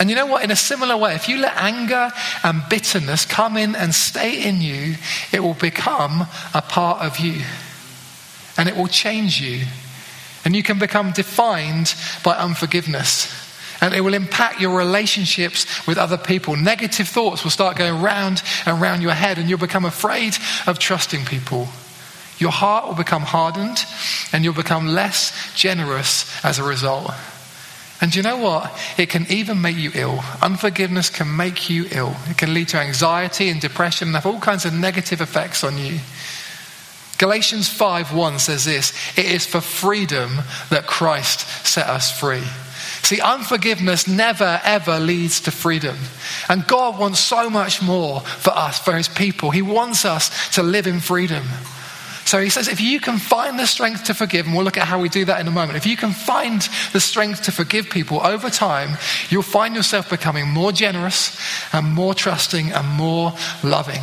And 0.00 0.08
you 0.08 0.16
know 0.16 0.26
what? 0.26 0.44
In 0.44 0.50
a 0.50 0.56
similar 0.56 0.96
way, 0.96 1.14
if 1.14 1.28
you 1.28 1.38
let 1.38 1.56
anger 1.56 2.10
and 2.44 2.62
bitterness 2.68 3.24
come 3.24 3.56
in 3.56 3.74
and 3.74 3.94
stay 3.94 4.48
in 4.48 4.60
you, 4.60 4.94
it 5.32 5.40
will 5.40 5.54
become 5.54 6.26
a 6.54 6.62
part 6.62 7.02
of 7.02 7.18
you. 7.18 7.42
And 8.56 8.68
it 8.68 8.76
will 8.76 8.86
change 8.86 9.40
you. 9.40 9.64
And 10.44 10.54
you 10.54 10.62
can 10.62 10.78
become 10.78 11.12
defined 11.12 11.94
by 12.24 12.36
unforgiveness. 12.36 13.34
And 13.80 13.94
it 13.94 14.00
will 14.00 14.14
impact 14.14 14.60
your 14.60 14.76
relationships 14.76 15.86
with 15.86 15.98
other 15.98 16.18
people. 16.18 16.56
Negative 16.56 17.06
thoughts 17.06 17.44
will 17.44 17.50
start 17.50 17.76
going 17.76 18.02
round 18.02 18.42
and 18.66 18.80
round 18.80 19.02
your 19.02 19.12
head, 19.12 19.38
and 19.38 19.48
you'll 19.48 19.58
become 19.58 19.84
afraid 19.84 20.36
of 20.66 20.78
trusting 20.78 21.24
people. 21.24 21.68
Your 22.38 22.50
heart 22.52 22.86
will 22.86 22.94
become 22.94 23.22
hardened, 23.22 23.84
and 24.32 24.44
you'll 24.44 24.54
become 24.54 24.88
less 24.88 25.32
generous 25.54 26.44
as 26.44 26.58
a 26.58 26.64
result. 26.64 27.12
And 28.00 28.14
you 28.14 28.22
know 28.22 28.36
what? 28.36 28.72
It 28.96 29.08
can 29.08 29.26
even 29.28 29.60
make 29.60 29.76
you 29.76 29.90
ill. 29.94 30.20
Unforgiveness 30.40 31.10
can 31.10 31.36
make 31.36 31.68
you 31.68 31.86
ill. 31.90 32.16
It 32.28 32.38
can 32.38 32.54
lead 32.54 32.68
to 32.68 32.78
anxiety 32.78 33.48
and 33.48 33.60
depression 33.60 34.08
and 34.08 34.14
have 34.14 34.26
all 34.26 34.40
kinds 34.40 34.64
of 34.64 34.72
negative 34.72 35.20
effects 35.20 35.64
on 35.64 35.78
you. 35.78 35.98
Galatians 37.18 37.68
5:1 37.68 38.38
says 38.38 38.64
this, 38.64 38.92
it 39.18 39.26
is 39.26 39.44
for 39.44 39.60
freedom 39.60 40.38
that 40.70 40.86
Christ 40.86 41.66
set 41.66 41.88
us 41.88 42.16
free. 42.16 42.44
See, 43.02 43.20
unforgiveness 43.20 44.06
never 44.06 44.60
ever 44.62 45.00
leads 45.00 45.40
to 45.40 45.50
freedom. 45.50 45.96
And 46.48 46.66
God 46.66 46.98
wants 46.98 47.18
so 47.18 47.50
much 47.50 47.82
more 47.82 48.20
for 48.20 48.50
us, 48.50 48.78
for 48.78 48.94
his 48.94 49.08
people. 49.08 49.50
He 49.50 49.62
wants 49.62 50.04
us 50.04 50.30
to 50.54 50.62
live 50.62 50.86
in 50.86 51.00
freedom. 51.00 51.42
So 52.28 52.38
he 52.42 52.50
says, 52.50 52.68
if 52.68 52.78
you 52.78 53.00
can 53.00 53.16
find 53.16 53.58
the 53.58 53.66
strength 53.66 54.04
to 54.04 54.14
forgive, 54.14 54.44
and 54.44 54.54
we'll 54.54 54.62
look 54.62 54.76
at 54.76 54.86
how 54.86 55.00
we 55.00 55.08
do 55.08 55.24
that 55.24 55.40
in 55.40 55.48
a 55.48 55.50
moment, 55.50 55.78
if 55.78 55.86
you 55.86 55.96
can 55.96 56.12
find 56.12 56.60
the 56.92 57.00
strength 57.00 57.44
to 57.44 57.52
forgive 57.52 57.88
people 57.88 58.20
over 58.20 58.50
time, 58.50 58.98
you'll 59.30 59.40
find 59.40 59.74
yourself 59.74 60.10
becoming 60.10 60.46
more 60.46 60.70
generous 60.70 61.40
and 61.72 61.86
more 61.86 62.12
trusting 62.12 62.70
and 62.70 62.86
more 62.86 63.32
loving. 63.64 64.02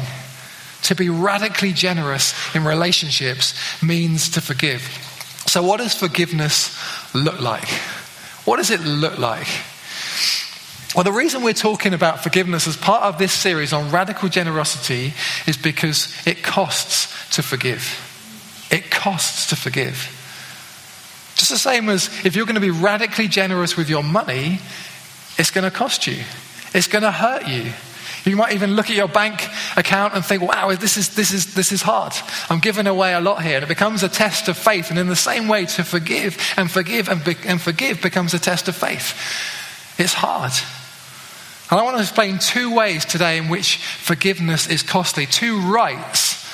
To 0.86 0.96
be 0.96 1.08
radically 1.08 1.72
generous 1.72 2.34
in 2.56 2.64
relationships 2.66 3.54
means 3.84 4.28
to 4.30 4.42
forgive. 4.42 4.82
So, 5.46 5.62
what 5.62 5.78
does 5.78 5.94
forgiveness 5.94 6.76
look 7.14 7.40
like? 7.40 7.70
What 8.46 8.58
does 8.58 8.72
it 8.72 8.82
look 8.82 9.20
like? 9.20 9.46
Well, 10.96 11.04
the 11.04 11.12
reason 11.12 11.44
we're 11.44 11.54
talking 11.54 11.94
about 11.94 12.24
forgiveness 12.24 12.66
as 12.68 12.76
part 12.76 13.04
of 13.04 13.20
this 13.20 13.34
series 13.34 13.72
on 13.72 13.92
radical 13.92 14.30
generosity 14.30 15.14
is 15.46 15.58
because 15.58 16.12
it 16.26 16.42
costs 16.42 17.36
to 17.36 17.44
forgive. 17.44 18.14
It 18.72 18.90
costs 18.90 19.48
to 19.50 19.56
forgive. 19.56 20.12
Just 21.36 21.52
the 21.52 21.58
same 21.58 21.90
as 21.90 22.08
if 22.26 22.36
you're 22.36 22.46
going 22.46 22.56
to 22.56 22.62
be 22.62 22.72
radically 22.72 23.28
generous 23.28 23.76
with 23.76 23.90
your 23.90 24.04
money, 24.04 24.60
it's 25.38 25.52
going 25.52 25.70
to 25.70 25.76
cost 25.76 26.08
you. 26.08 26.24
It's 26.74 26.88
going 26.88 27.04
to 27.04 27.12
hurt 27.12 27.48
you. 27.48 27.74
You 28.26 28.36
might 28.36 28.54
even 28.54 28.76
look 28.76 28.90
at 28.90 28.96
your 28.96 29.08
bank 29.08 29.48
account 29.78 30.16
and 30.16 30.26
think, 30.26 30.42
wow, 30.42 30.74
this 30.74 30.98
is, 30.98 31.14
this, 31.14 31.32
is, 31.32 31.54
this 31.54 31.72
is 31.72 31.82
hard. 31.84 32.14
I'm 32.50 32.60
giving 32.60 32.88
away 32.88 33.14
a 33.14 33.22
lot 33.22 33.44
here. 33.44 33.56
And 33.56 33.64
it 33.64 33.68
becomes 33.68 34.02
a 34.02 34.10
test 34.10 34.48
of 34.48 34.58
faith. 34.58 34.90
And 34.90 34.98
in 34.98 35.08
the 35.08 35.16
same 35.16 35.48
way, 35.48 35.66
to 35.66 35.84
forgive 35.84 36.38
and 36.58 36.72
forgive 36.72 37.08
and, 37.08 37.24
be, 37.24 37.36
and 37.46 37.62
forgive 37.62 38.02
becomes 38.02 38.34
a 38.34 38.40
test 38.40 38.68
of 38.68 38.76
faith. 38.76 39.14
It's 40.00 40.14
hard. 40.14 40.54
And 41.70 41.80
I 41.80 41.84
want 41.84 41.98
to 41.98 42.02
explain 42.02 42.40
two 42.40 42.74
ways 42.74 43.06
today 43.06 43.38
in 43.38 43.50
which 43.50 43.78
forgiveness 43.78 44.68
is 44.68 44.84
costly, 44.84 45.26
two 45.26 45.60
rights 45.60 46.45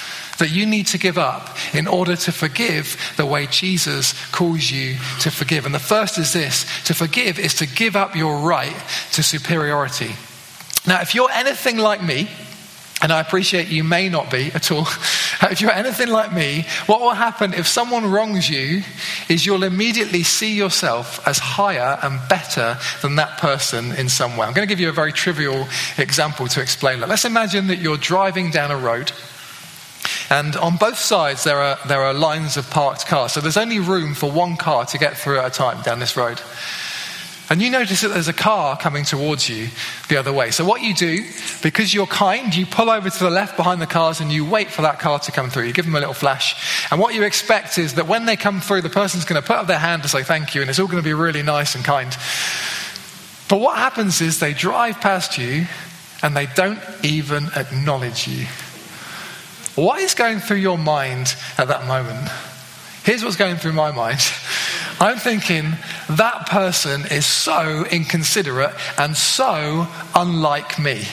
that 0.41 0.49
you 0.49 0.65
need 0.65 0.87
to 0.87 0.97
give 0.97 1.19
up 1.19 1.55
in 1.73 1.85
order 1.85 2.15
to 2.15 2.31
forgive 2.31 3.13
the 3.15 3.25
way 3.25 3.45
Jesus 3.45 4.13
calls 4.31 4.71
you 4.71 4.95
to 5.19 5.29
forgive. 5.29 5.67
And 5.67 5.73
the 5.73 5.79
first 5.79 6.17
is 6.17 6.33
this 6.33 6.65
to 6.85 6.95
forgive 6.95 7.37
is 7.37 7.53
to 7.55 7.67
give 7.67 7.95
up 7.95 8.15
your 8.15 8.39
right 8.39 8.75
to 9.13 9.21
superiority. 9.21 10.11
Now, 10.87 10.99
if 11.01 11.13
you're 11.13 11.29
anything 11.29 11.77
like 11.77 12.01
me, 12.01 12.27
and 13.03 13.11
I 13.11 13.19
appreciate 13.19 13.67
you 13.67 13.83
may 13.83 14.09
not 14.09 14.31
be 14.31 14.51
at 14.53 14.71
all. 14.71 14.87
if 15.43 15.61
you're 15.61 15.71
anything 15.71 16.09
like 16.09 16.33
me, 16.33 16.65
what 16.87 17.01
will 17.01 17.11
happen 17.11 17.53
if 17.53 17.67
someone 17.67 18.11
wrongs 18.11 18.49
you 18.49 18.81
is 19.29 19.45
you'll 19.45 19.63
immediately 19.63 20.23
see 20.23 20.55
yourself 20.55 21.25
as 21.27 21.37
higher 21.37 21.99
and 22.01 22.19
better 22.29 22.77
than 23.03 23.15
that 23.15 23.37
person 23.37 23.91
in 23.93 24.09
some 24.09 24.37
way. 24.37 24.47
I'm 24.47 24.53
going 24.53 24.67
to 24.67 24.71
give 24.71 24.79
you 24.79 24.89
a 24.89 24.93
very 24.93 25.11
trivial 25.11 25.67
example 25.99 26.47
to 26.47 26.61
explain 26.61 26.99
that. 26.99 27.09
Let's 27.09 27.25
imagine 27.25 27.67
that 27.67 27.77
you're 27.77 27.97
driving 27.97 28.49
down 28.49 28.71
a 28.71 28.77
road 28.77 29.11
and 30.31 30.55
on 30.55 30.77
both 30.77 30.97
sides, 30.97 31.43
there 31.43 31.57
are, 31.57 31.77
there 31.89 32.03
are 32.03 32.13
lines 32.13 32.55
of 32.55 32.69
parked 32.69 33.05
cars. 33.05 33.33
So 33.33 33.41
there's 33.41 33.57
only 33.57 33.79
room 33.79 34.13
for 34.13 34.31
one 34.31 34.55
car 34.55 34.85
to 34.85 34.97
get 34.97 35.17
through 35.17 35.39
at 35.39 35.45
a 35.45 35.49
time 35.49 35.81
down 35.81 35.99
this 35.99 36.15
road. 36.15 36.39
And 37.49 37.61
you 37.61 37.69
notice 37.69 37.99
that 37.99 38.13
there's 38.13 38.29
a 38.29 38.33
car 38.33 38.77
coming 38.77 39.03
towards 39.03 39.49
you 39.49 39.67
the 40.07 40.15
other 40.15 40.31
way. 40.31 40.51
So, 40.51 40.63
what 40.63 40.81
you 40.81 40.93
do, 40.93 41.25
because 41.61 41.93
you're 41.93 42.07
kind, 42.07 42.55
you 42.55 42.65
pull 42.65 42.89
over 42.89 43.09
to 43.09 43.19
the 43.19 43.29
left 43.29 43.57
behind 43.57 43.81
the 43.81 43.87
cars 43.87 44.21
and 44.21 44.31
you 44.31 44.45
wait 44.45 44.69
for 44.69 44.83
that 44.83 44.99
car 44.99 45.19
to 45.19 45.33
come 45.33 45.49
through. 45.49 45.65
You 45.65 45.73
give 45.73 45.83
them 45.83 45.95
a 45.95 45.99
little 45.99 46.13
flash. 46.13 46.55
And 46.89 47.01
what 47.01 47.13
you 47.13 47.23
expect 47.23 47.77
is 47.77 47.95
that 47.95 48.07
when 48.07 48.25
they 48.25 48.37
come 48.37 48.61
through, 48.61 48.83
the 48.83 48.89
person's 48.89 49.25
going 49.25 49.41
to 49.41 49.45
put 49.45 49.57
up 49.57 49.67
their 49.67 49.79
hand 49.79 50.03
to 50.03 50.07
say 50.07 50.23
thank 50.23 50.55
you, 50.55 50.61
and 50.61 50.69
it's 50.69 50.79
all 50.79 50.87
going 50.87 51.03
to 51.03 51.03
be 51.03 51.13
really 51.13 51.43
nice 51.43 51.75
and 51.75 51.83
kind. 51.83 52.15
But 53.49 53.59
what 53.59 53.77
happens 53.77 54.21
is 54.21 54.39
they 54.39 54.53
drive 54.53 55.01
past 55.01 55.37
you 55.37 55.65
and 56.23 56.37
they 56.37 56.45
don't 56.55 56.79
even 57.03 57.47
acknowledge 57.57 58.29
you. 58.29 58.47
What 59.75 60.01
is 60.01 60.13
going 60.13 60.39
through 60.39 60.57
your 60.57 60.77
mind 60.77 61.35
at 61.57 61.69
that 61.69 61.87
moment? 61.87 62.29
Here's 63.03 63.23
what's 63.23 63.37
going 63.37 63.55
through 63.55 63.73
my 63.73 63.91
mind. 63.91 64.19
I'm 64.99 65.17
thinking 65.17 65.71
that 66.09 66.47
person 66.47 67.01
is 67.09 67.25
so 67.25 67.85
inconsiderate 67.89 68.75
and 68.97 69.17
so 69.17 69.87
unlike 70.13 70.77
me. 70.77 71.03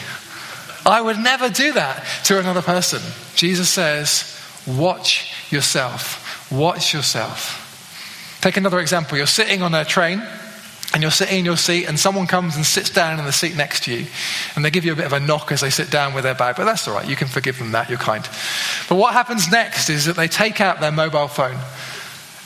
I 0.85 1.01
would 1.01 1.19
never 1.19 1.49
do 1.49 1.73
that 1.73 2.05
to 2.25 2.39
another 2.39 2.63
person. 2.63 3.01
Jesus 3.35 3.71
says, 3.71 4.35
Watch 4.67 5.33
yourself. 5.51 6.51
Watch 6.53 6.93
yourself. 6.93 7.65
Take 8.43 8.57
another 8.57 8.81
example. 8.81 9.17
You're 9.17 9.27
sitting 9.27 9.63
on 9.63 9.75
a 9.75 9.85
train 9.85 10.23
and 10.99 11.03
you're 11.05 11.13
sitting 11.13 11.39
in 11.39 11.45
your 11.45 11.57
seat, 11.57 11.87
and 11.87 11.97
someone 11.97 12.27
comes 12.27 12.57
and 12.57 12.67
sits 12.67 12.91
down 12.91 13.21
in 13.21 13.25
the 13.25 13.31
seat 13.31 13.55
next 13.55 13.85
to 13.85 13.95
you, 13.95 14.05
and 14.57 14.65
they 14.65 14.71
give 14.71 14.85
you 14.85 14.93
a 14.93 14.97
bit 14.97 15.07
of 15.07 15.13
a 15.13 15.21
knock 15.21 15.53
as 15.53 15.61
they 15.61 15.71
sit 15.71 15.93
down 15.93 16.13
with 16.13 16.25
their 16.25 16.35
bag, 16.35 16.57
but 16.57 16.65
that's 16.65 16.89
all 16.89 16.95
right, 16.95 17.09
you 17.09 17.15
can 17.15 17.29
forgive 17.29 17.57
them 17.57 17.71
that, 17.71 17.89
you're 17.89 18.01
kind. 18.01 18.29
But 18.89 18.97
what 18.97 19.13
happens 19.13 19.49
next 19.49 19.91
is 19.91 20.07
that 20.07 20.17
they 20.17 20.27
take 20.27 20.61
out 20.61 20.81
their 20.81 20.91
mobile 20.91 21.29
phone, 21.29 21.57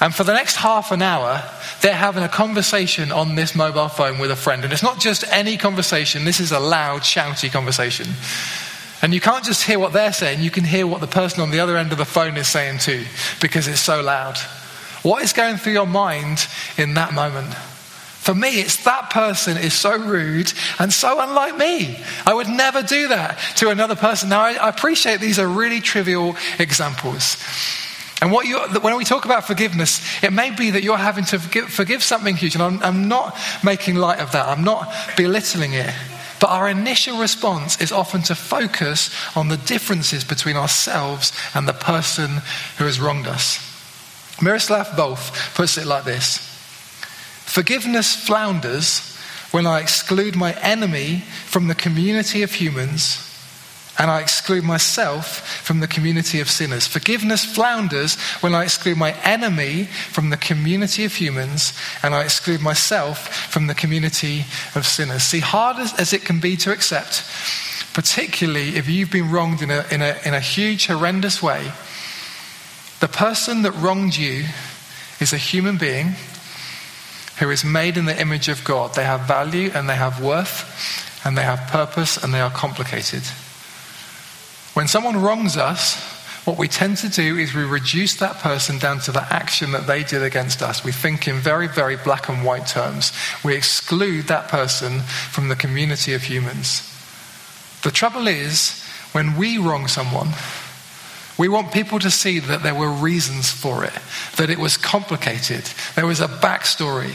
and 0.03 0.15
for 0.15 0.23
the 0.23 0.35
next 0.35 0.57
half 0.57 0.93
an 0.93 1.01
hour, 1.01 1.43
they're 1.81 1.95
having 1.95 2.23
a 2.25 2.29
conversation 2.29 3.11
on 3.11 3.37
this 3.37 3.55
mobile 3.55 3.89
phone 3.89 4.19
with 4.19 4.31
a 4.31 4.37
friend, 4.37 4.65
and 4.65 4.73
it's 4.75 4.83
not 4.83 5.01
just 5.01 5.25
any 5.33 5.57
conversation, 5.57 6.27
this 6.27 6.39
is 6.39 6.53
a 6.53 6.61
loud, 6.61 7.01
shouty 7.01 7.51
conversation. 7.51 8.07
And 9.01 9.15
you 9.15 9.21
can't 9.21 9.47
just 9.47 9.65
hear 9.65 9.79
what 9.79 9.95
they're 9.95 10.13
saying, 10.13 10.43
you 10.43 10.51
can 10.51 10.65
hear 10.65 10.87
what 10.87 11.01
the 11.01 11.07
person 11.07 11.41
on 11.41 11.51
the 11.51 11.61
other 11.61 11.79
end 11.79 11.91
of 11.91 11.97
the 11.97 12.05
phone 12.05 12.37
is 12.37 12.49
saying 12.49 12.81
too, 12.81 13.07
because 13.41 13.67
it's 13.67 13.81
so 13.81 14.03
loud. 14.03 14.37
What 15.03 15.23
is 15.23 15.33
going 15.33 15.57
through 15.57 15.73
your 15.73 15.87
mind 15.87 16.47
in 16.77 16.93
that 16.95 17.15
moment? 17.15 17.55
For 18.23 18.37
me, 18.37 18.61
it's 18.61 18.85
that 18.85 19.11
person 19.11 19.57
is 19.57 19.75
so 19.75 19.99
rude 19.99 20.53
and 20.79 20.93
so 20.93 21.21
unlike 21.21 21.57
me. 21.57 21.99
I 22.25 22.33
would 22.33 22.47
never 22.47 22.81
do 22.81 23.09
that 23.09 23.37
to 23.57 23.69
another 23.71 23.97
person. 23.97 24.29
Now, 24.29 24.43
I, 24.43 24.69
appreciate 24.69 25.21
these 25.21 25.41
are 25.41 25.49
really 25.49 25.81
trivial 25.81 26.37
examples. 26.61 27.37
And 28.21 28.31
what 28.31 28.47
you, 28.47 28.61
when 28.81 28.97
we 28.97 29.05
talk 29.05 29.25
about 29.25 29.49
forgiveness, 29.49 30.01
it 30.23 30.33
may 30.33 30.53
be 30.55 30.71
that 30.71 30.85
you're 30.85 30.97
having 30.97 31.25
to 31.25 31.41
forgive, 31.41 31.69
forgive 31.71 32.05
something 32.05 32.37
huge. 32.37 32.55
And 32.55 32.63
I'm, 32.63 32.83
I'm 32.85 33.09
not 33.09 33.37
making 33.65 33.97
light 33.97 34.21
of 34.21 34.31
that, 34.31 34.47
I'm 34.47 34.63
not 34.63 34.89
belittling 35.17 35.73
it. 35.73 35.93
But 36.39 36.51
our 36.51 36.69
initial 36.69 37.19
response 37.19 37.81
is 37.81 37.91
often 37.91 38.23
to 38.23 38.37
focus 38.37 39.11
on 39.37 39.49
the 39.49 39.57
differences 39.57 40.23
between 40.23 40.55
ourselves 40.55 41.33
and 41.57 41.67
the 41.67 41.73
person 41.73 42.31
who 42.79 42.85
has 42.85 43.01
wronged 43.01 43.27
us. 43.27 43.59
Miroslav 44.41 44.87
Volf 44.91 45.57
puts 45.57 45.77
it 45.77 45.87
like 45.87 46.05
this 46.05 46.52
Forgiveness 47.53 48.15
flounders 48.17 49.15
when 49.51 49.67
I 49.67 49.81
exclude 49.81 50.35
my 50.35 50.55
enemy 50.63 51.19
from 51.45 51.69
the 51.69 51.75
community 51.75 52.43
of 52.43 52.51
humans 52.51 53.29
and 53.99 54.11
I 54.11 54.23
exclude 54.23 54.65
myself 54.65 55.61
from 55.63 55.81
the 55.81 55.87
community 55.87 56.41
of 56.41 56.49
sinners. 56.49 56.87
Forgiveness 56.87 57.45
flounders 57.45 58.15
when 58.41 58.55
I 58.55 58.63
exclude 58.63 58.97
my 58.97 59.13
enemy 59.23 59.85
from 59.85 60.31
the 60.31 60.39
community 60.39 61.05
of 61.05 61.13
humans 61.13 61.75
and 62.03 62.15
I 62.15 62.23
exclude 62.23 62.63
myself 62.63 63.51
from 63.51 63.67
the 63.67 63.75
community 63.75 64.47
of 64.75 64.87
sinners. 64.87 65.23
See, 65.23 65.41
hard 65.41 65.77
as, 65.77 65.93
as 66.01 66.15
it 66.15 66.25
can 66.25 66.41
be 66.41 66.57
to 66.57 66.73
accept, 66.73 67.23
particularly 67.93 68.77
if 68.77 68.89
you've 68.89 69.13
been 69.13 69.31
wronged 69.31 69.61
in 69.61 69.71
a, 69.71 69.85
in, 69.91 70.01
a, 70.01 70.17
in 70.25 70.33
a 70.33 70.41
huge, 70.41 70.87
horrendous 70.87 71.43
way, 71.43 71.71
the 73.01 73.09
person 73.09 73.61
that 73.61 73.73
wronged 73.73 74.17
you 74.17 74.47
is 75.21 75.35
a 75.35 75.37
human 75.37 75.77
being 75.77 76.15
who 77.39 77.51
is 77.51 77.65
made 77.65 77.97
in 77.97 78.05
the 78.05 78.21
image 78.21 78.49
of 78.49 78.65
God. 78.65 78.95
They 78.95 79.05
have 79.05 79.23
value 79.23 79.71
and 79.75 79.89
they 79.89 79.97
have 79.97 80.23
worth 80.23 80.65
and 81.25 81.37
they 81.37 81.43
have 81.43 81.71
purpose 81.71 82.23
and 82.23 82.33
they 82.33 82.41
are 82.41 82.51
complicated. 82.51 83.23
When 84.75 84.89
someone 84.89 85.21
wrongs 85.21 85.57
us, 85.57 85.97
what 86.45 86.59
we 86.59 86.67
tend 86.67 86.97
to 86.99 87.09
do 87.09 87.37
is 87.37 87.55
we 87.55 87.63
reduce 87.63 88.17
that 88.17 88.37
person 88.37 88.79
down 88.79 88.99
to 89.01 89.13
the 89.13 89.23
action 89.33 89.71
that 89.73 89.87
they 89.87 90.03
did 90.03 90.23
against 90.23 90.61
us. 90.61 90.83
We 90.83 90.91
think 90.91 91.29
in 91.29 91.37
very, 91.37 91.69
very 91.69 91.97
black 91.97 92.29
and 92.29 92.45
white 92.45 92.67
terms. 92.67 93.13
We 93.45 93.55
exclude 93.55 94.25
that 94.25 94.49
person 94.49 95.01
from 95.31 95.49
the 95.49 95.57
community 95.57 96.15
of 96.15 96.23
humans. 96.23 96.89
The 97.83 97.93
trouble 97.93 98.27
is, 98.27 98.83
when 99.13 99.37
we 99.37 99.59
wrong 99.59 99.87
someone, 99.87 100.31
we 101.39 101.49
want 101.49 101.73
people 101.73 101.99
to 101.99 102.11
see 102.11 102.39
that 102.39 102.63
there 102.63 102.75
were 102.75 102.91
reasons 102.91 103.51
for 103.51 103.85
it, 103.85 103.93
that 104.37 104.51
it 104.51 104.59
was 104.59 104.77
complicated, 104.77 105.65
there 105.95 106.07
was 106.07 106.21
a 106.21 106.29
backstory. 106.29 107.15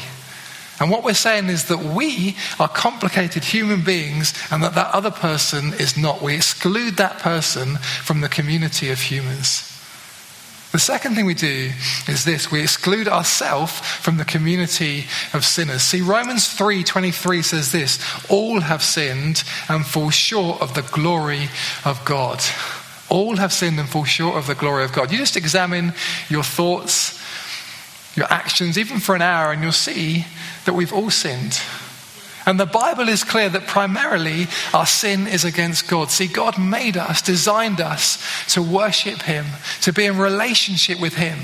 And 0.79 0.91
what 0.91 1.03
we're 1.03 1.15
saying 1.15 1.47
is 1.47 1.65
that 1.65 1.79
we 1.79 2.35
are 2.59 2.67
complicated 2.67 3.43
human 3.43 3.83
beings 3.83 4.33
and 4.51 4.61
that 4.61 4.75
that 4.75 4.93
other 4.93 5.09
person 5.09 5.73
is 5.73 5.97
not. 5.97 6.21
We 6.21 6.35
exclude 6.35 6.97
that 6.97 7.17
person 7.17 7.77
from 7.77 8.21
the 8.21 8.29
community 8.29 8.91
of 8.91 8.99
humans. 8.99 9.73
The 10.71 10.79
second 10.79 11.15
thing 11.15 11.25
we 11.25 11.33
do 11.33 11.71
is 12.07 12.25
this 12.25 12.51
we 12.51 12.61
exclude 12.61 13.07
ourselves 13.07 13.79
from 13.79 14.17
the 14.17 14.25
community 14.25 15.05
of 15.33 15.45
sinners. 15.45 15.81
See, 15.81 16.01
Romans 16.01 16.47
3:23 16.47 17.41
says 17.41 17.71
this 17.71 17.97
all 18.29 18.59
have 18.59 18.83
sinned 18.83 19.43
and 19.69 19.85
fall 19.85 20.11
short 20.11 20.61
of 20.61 20.73
the 20.73 20.81
glory 20.83 21.49
of 21.85 22.03
God. 22.05 22.43
All 23.09 23.37
have 23.37 23.53
sinned 23.53 23.79
and 23.79 23.87
fall 23.87 24.03
short 24.03 24.37
of 24.37 24.47
the 24.47 24.55
glory 24.55 24.83
of 24.83 24.93
God. 24.93 25.11
You 25.11 25.17
just 25.17 25.37
examine 25.37 25.93
your 26.29 26.43
thoughts, 26.43 27.19
your 28.15 28.27
actions, 28.29 28.77
even 28.77 28.99
for 28.99 29.15
an 29.15 29.21
hour, 29.21 29.51
and 29.51 29.63
you'll 29.63 29.71
see 29.71 30.25
that 30.65 30.73
we've 30.73 30.93
all 30.93 31.09
sinned. 31.09 31.59
And 32.45 32.57
the 32.57 32.65
Bible 32.65 33.09
is 33.09 33.25
clear 33.25 33.49
that 33.49 33.67
primarily 33.67 34.47
our 34.73 34.85
sin 34.85 35.27
is 35.27 35.43
against 35.43 35.89
God. 35.89 36.09
See, 36.09 36.27
God 36.27 36.57
made 36.57 36.95
us, 36.95 37.21
designed 37.21 37.81
us 37.81 38.23
to 38.53 38.61
worship 38.61 39.21
Him, 39.21 39.45
to 39.81 39.91
be 39.91 40.05
in 40.05 40.17
relationship 40.17 40.99
with 41.01 41.13
Him. 41.15 41.39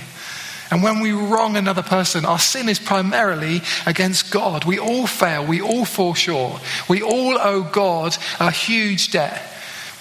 And 0.71 0.81
when 0.81 1.01
we 1.01 1.11
wrong 1.11 1.55
another 1.55 1.83
person, 1.83 2.25
our 2.25 2.39
sin 2.39 2.69
is 2.69 2.79
primarily 2.79 3.61
against 3.85 4.31
God. 4.31 4.63
We 4.63 4.79
all 4.79 5.05
fail. 5.05 5.45
We 5.45 5.61
all 5.61 5.85
fall 5.85 6.13
short. 6.13 6.61
We 6.89 7.03
all 7.03 7.37
owe 7.37 7.63
God 7.63 8.17
a 8.39 8.49
huge 8.49 9.11
debt. 9.11 9.52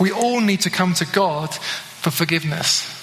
We 0.02 0.10
all 0.10 0.40
need 0.40 0.62
to 0.62 0.70
come 0.70 0.94
to 0.94 1.04
God 1.04 1.54
for 1.54 2.10
forgiveness. 2.10 2.98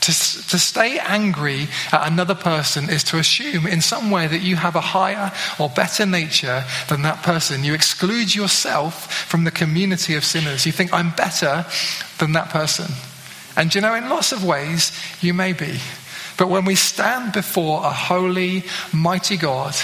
To, 0.00 0.06
to 0.06 0.58
stay 0.58 0.98
angry 0.98 1.68
at 1.92 2.10
another 2.10 2.34
person 2.34 2.88
is 2.88 3.04
to 3.04 3.18
assume 3.18 3.66
in 3.66 3.82
some 3.82 4.10
way 4.10 4.26
that 4.26 4.40
you 4.40 4.56
have 4.56 4.74
a 4.74 4.80
higher 4.80 5.32
or 5.60 5.68
better 5.68 6.06
nature 6.06 6.64
than 6.88 7.02
that 7.02 7.22
person. 7.22 7.62
You 7.62 7.74
exclude 7.74 8.34
yourself 8.34 9.12
from 9.28 9.44
the 9.44 9.50
community 9.50 10.14
of 10.14 10.24
sinners. 10.24 10.64
You 10.64 10.72
think, 10.72 10.94
I'm 10.94 11.10
better 11.10 11.66
than 12.18 12.32
that 12.32 12.48
person. 12.48 12.90
And 13.54 13.74
you 13.74 13.82
know, 13.82 13.94
in 13.94 14.08
lots 14.08 14.32
of 14.32 14.46
ways, 14.46 14.98
you 15.20 15.34
may 15.34 15.52
be. 15.52 15.78
But 16.38 16.48
when 16.48 16.64
we 16.64 16.74
stand 16.74 17.34
before 17.34 17.84
a 17.84 17.90
holy, 17.90 18.64
mighty 18.94 19.36
God, 19.36 19.74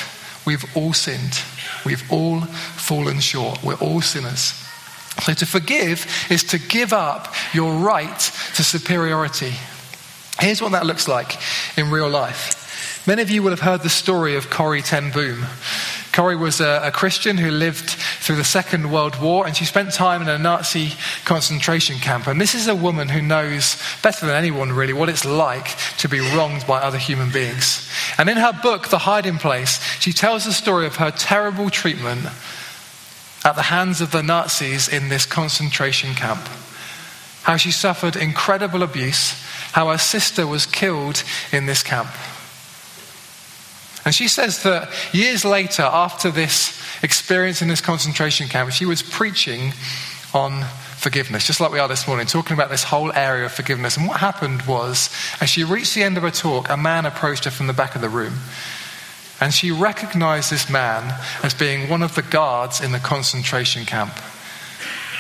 we've 0.47 0.65
all 0.75 0.95
sinned. 0.95 1.39
We've 1.85 2.11
all 2.11 2.41
fallen 2.41 3.21
short. 3.21 3.63
We're 3.63 3.75
all 3.75 4.01
sinners. 4.01 4.55
So 5.23 5.35
to 5.35 5.47
forgive 5.47 6.07
is 6.31 6.45
to 6.45 6.59
give 6.59 6.93
up 6.93 7.35
your 7.53 7.75
right 7.75 8.19
to 8.55 8.65
superiority. 8.65 9.53
Here's 10.39 10.63
what 10.63 10.73
that 10.73 10.87
looks 10.87 11.09
like 11.09 11.37
in 11.77 11.91
real 11.91 12.09
life. 12.09 13.07
Many 13.07 13.23
of 13.23 13.31
you 13.31 13.43
will 13.43 13.51
have 13.51 13.61
heard 13.61 13.83
the 13.83 13.91
story 13.91 14.37
of 14.37 14.51
Corrie 14.51 14.83
Ten 14.83 15.11
Boom. 15.11 15.45
Corrie 16.13 16.37
was 16.37 16.61
a, 16.61 16.81
a, 16.85 16.91
Christian 16.91 17.37
who 17.37 17.51
lived 17.51 17.89
through 17.89 18.37
the 18.37 18.45
Second 18.45 18.91
World 18.91 19.21
War, 19.21 19.47
and 19.47 19.57
she 19.57 19.65
spent 19.65 19.93
time 19.93 20.23
in 20.23 20.29
a 20.29 20.39
Nazi 20.39 20.93
concentration 21.25 21.97
camp. 21.97 22.27
And 22.27 22.41
this 22.41 22.55
is 22.55 22.67
a 22.67 22.75
woman 22.75 23.09
who 23.09 23.23
knows 23.23 23.81
better 24.03 24.27
than 24.27 24.35
anyone, 24.35 24.73
really, 24.73 24.93
what 24.93 25.09
it's 25.09 25.25
like 25.25 25.77
to 25.99 26.09
be 26.09 26.21
wronged 26.21 26.67
by 26.67 26.81
other 26.81 26.99
human 26.99 27.31
beings. 27.31 27.89
And 28.19 28.29
in 28.29 28.37
her 28.37 28.53
book, 28.53 28.89
The 28.89 28.99
Hiding 28.99 29.39
Place, 29.39 29.81
she 30.01 30.13
tells 30.13 30.45
the 30.45 30.53
story 30.53 30.87
of 30.87 30.97
her 30.97 31.11
terrible 31.11 31.71
treatment 31.71 32.27
at 33.45 33.57
the 33.57 33.63
hands 33.63 34.01
of 34.01 34.13
the 34.13 34.23
Nazis 34.23 34.89
in 34.89 35.09
this 35.09 35.27
concentration 35.27 36.15
camp. 36.15 36.47
How 37.43 37.57
she 37.57 37.71
suffered 37.71 38.17
incredible 38.17 38.83
abuse 38.83 39.35
how 39.73 39.89
her 39.89 39.99
sister 39.99 40.47
was 40.47 40.67
killed 40.67 41.23
in 41.53 41.67
this 41.67 41.83
camp. 41.83 42.11
And 44.05 44.15
she 44.15 44.29
says 44.29 44.63
that 44.63 44.89
years 45.13 45.45
later, 45.45 45.83
after 45.83 46.31
this 46.31 46.81
experience 47.03 47.63
in 47.63 47.69
this 47.69 47.81
concentration 47.81 48.49
camp, 48.49 48.73
she 48.73 48.87
was 48.87 49.03
preaching 49.03 49.73
on 50.33 50.65
forgiveness, 50.97 51.47
just 51.47 51.61
like 51.61 51.71
we 51.71 51.79
are 51.79 51.89
this 51.89 52.07
morning, 52.07 52.27
talking 52.27 52.55
about 52.55 52.71
this 52.71 52.85
whole 52.85 53.13
area 53.13 53.47
of 53.47 53.53
forgiveness. 53.53 53.97
And 53.97 54.09
what 54.09 54.19
happened 54.21 54.63
was, 54.63 55.11
as 55.41 55.51
she 55.51 55.65
reached 55.65 55.95
the 55.95 56.03
end 56.03 56.17
of 56.17 56.23
her 56.23 56.31
talk, 56.31 56.69
a 56.69 56.77
man 56.77 57.07
approached 57.07 57.45
her 57.45 57.51
from 57.51 57.67
the 57.67 57.73
back 57.73 57.95
of 57.95 58.01
the 58.01 58.09
room. 58.09 58.35
And 59.41 59.55
she 59.55 59.71
recognized 59.71 60.51
this 60.51 60.69
man 60.69 61.19
as 61.43 61.55
being 61.55 61.89
one 61.89 62.03
of 62.03 62.15
the 62.15 62.23
guards 62.23 62.81
in 62.81 62.93
the 62.93 62.99
concentration 62.99 63.87
camp. 63.87 64.13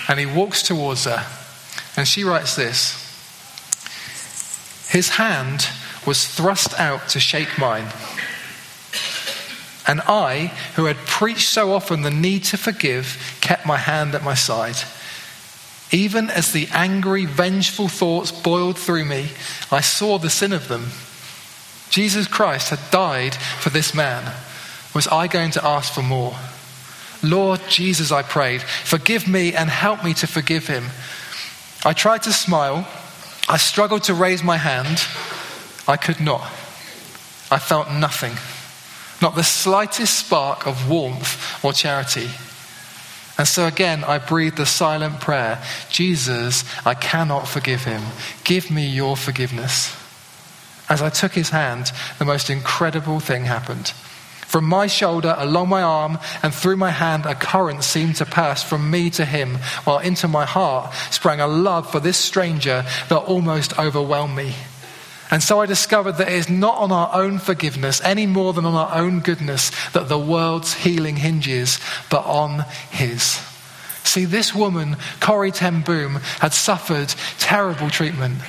And 0.09 0.21
he 0.21 0.27
walks 0.27 0.62
towards 0.62 1.05
her, 1.05 1.25
and 1.97 2.07
she 2.07 2.25
writes 2.25 2.57
this 2.57 3.00
his 4.91 5.11
hand 5.11 5.69
was 6.05 6.27
thrust 6.27 6.79
out 6.79 7.09
to 7.11 7.21
shake 7.21 7.59
mine. 7.59 7.87
And 9.87 10.01
I, 10.03 10.53
who 10.75 10.87
had 10.87 10.97
preached 10.97 11.49
so 11.49 11.73
often 11.73 12.03
the 12.03 12.11
need 12.11 12.44
to 12.44 12.57
forgive, 12.57 13.38
kept 13.40 13.64
my 13.64 13.77
hand 13.77 14.16
at 14.16 14.25
my 14.25 14.35
side. 14.35 14.77
Even 15.92 16.29
as 16.29 16.53
the 16.53 16.68
angry, 16.73 17.25
vengeful 17.25 17.88
thoughts 17.88 18.33
boiled 18.33 18.79
through 18.79 19.05
me, 19.05 19.29
I 19.71 19.81
saw 19.81 20.18
the 20.18 20.31
sin 20.31 20.53
of 20.53 20.66
them. 20.66 20.90
Jesus 21.90 22.26
Christ 22.26 22.70
had 22.70 22.90
died 22.90 23.35
for 23.35 23.70
this 23.70 23.94
man. 23.94 24.33
Was 24.94 25.07
I 25.09 25.26
going 25.26 25.50
to 25.53 25.64
ask 25.64 25.92
for 25.92 26.03
more? 26.03 26.35
Lord 27.22 27.61
Jesus, 27.68 28.11
I 28.11 28.22
prayed, 28.22 28.62
forgive 28.62 29.29
me 29.29 29.55
and 29.55 29.68
help 29.68 30.03
me 30.03 30.14
to 30.14 30.26
forgive 30.26 30.66
him. 30.66 30.85
I 31.85 31.92
tried 31.92 32.22
to 32.22 32.33
smile 32.33 32.87
I 33.50 33.57
struggled 33.57 34.05
to 34.05 34.14
raise 34.14 34.44
my 34.44 34.57
hand. 34.57 35.03
I 35.88 35.96
could 35.96 36.20
not. 36.20 36.42
I 37.50 37.59
felt 37.59 37.90
nothing, 37.90 38.35
not 39.20 39.35
the 39.35 39.42
slightest 39.42 40.16
spark 40.16 40.68
of 40.68 40.88
warmth 40.88 41.64
or 41.64 41.72
charity. 41.72 42.29
And 43.37 43.48
so 43.48 43.66
again, 43.66 44.05
I 44.05 44.18
breathed 44.18 44.57
the 44.57 44.66
silent 44.66 45.20
prayer 45.20 45.61
Jesus, 45.90 46.64
I 46.87 46.94
cannot 46.94 47.48
forgive 47.48 47.83
him. 47.83 48.03
Give 48.44 48.70
me 48.70 48.87
your 48.87 49.16
forgiveness. 49.16 50.00
As 50.90 51.00
I 51.00 51.09
took 51.09 51.33
his 51.33 51.50
hand, 51.50 51.92
the 52.18 52.24
most 52.24 52.50
incredible 52.50 53.20
thing 53.20 53.44
happened. 53.44 53.92
From 54.50 54.64
my 54.64 54.88
shoulder, 54.88 55.37
along 55.38 55.68
my 55.68 55.81
arm, 55.81 56.18
and 56.42 56.53
through 56.53 56.76
my 56.76 56.90
hand, 56.90 57.24
a 57.24 57.37
current 57.37 57.85
seemed 57.85 58.16
to 58.16 58.26
pass 58.26 58.64
from 58.64 58.90
me 58.90 59.09
to 59.11 59.24
him, 59.24 59.59
while 59.85 60.00
into 60.00 60.26
my 60.26 60.44
heart 60.44 60.92
sprang 61.12 61.40
a 61.40 61.46
love 61.46 61.88
for 61.88 62.00
this 62.00 62.16
stranger 62.16 62.85
that 63.09 63.16
almost 63.18 63.79
overwhelmed 63.79 64.37
me. 64.37 64.57
And 65.31 65.40
so 65.40 65.61
I 65.61 65.66
discovered 65.66 66.14
that 66.14 66.26
it 66.26 66.35
is 66.35 66.48
not 66.48 66.79
on 66.79 66.90
our 66.90 67.14
own 67.14 67.38
forgiveness 67.38 68.00
any 68.03 68.26
more 68.26 68.53
than 68.53 68.64
on 68.64 68.74
our 68.74 68.92
own 68.98 69.20
goodness 69.20 69.70
that 69.92 70.09
the 70.09 70.18
world's 70.18 70.74
healing 70.74 71.14
hinges, 71.14 71.79
but 72.11 72.26
on 72.26 72.64
his. 72.90 73.38
See, 74.03 74.24
this 74.24 74.53
woman, 74.53 74.96
Corrie 75.20 75.53
Ten 75.53 75.83
Boom, 75.83 76.16
had 76.40 76.53
suffered 76.53 77.14
terrible 77.38 77.90
treatment. 77.90 78.40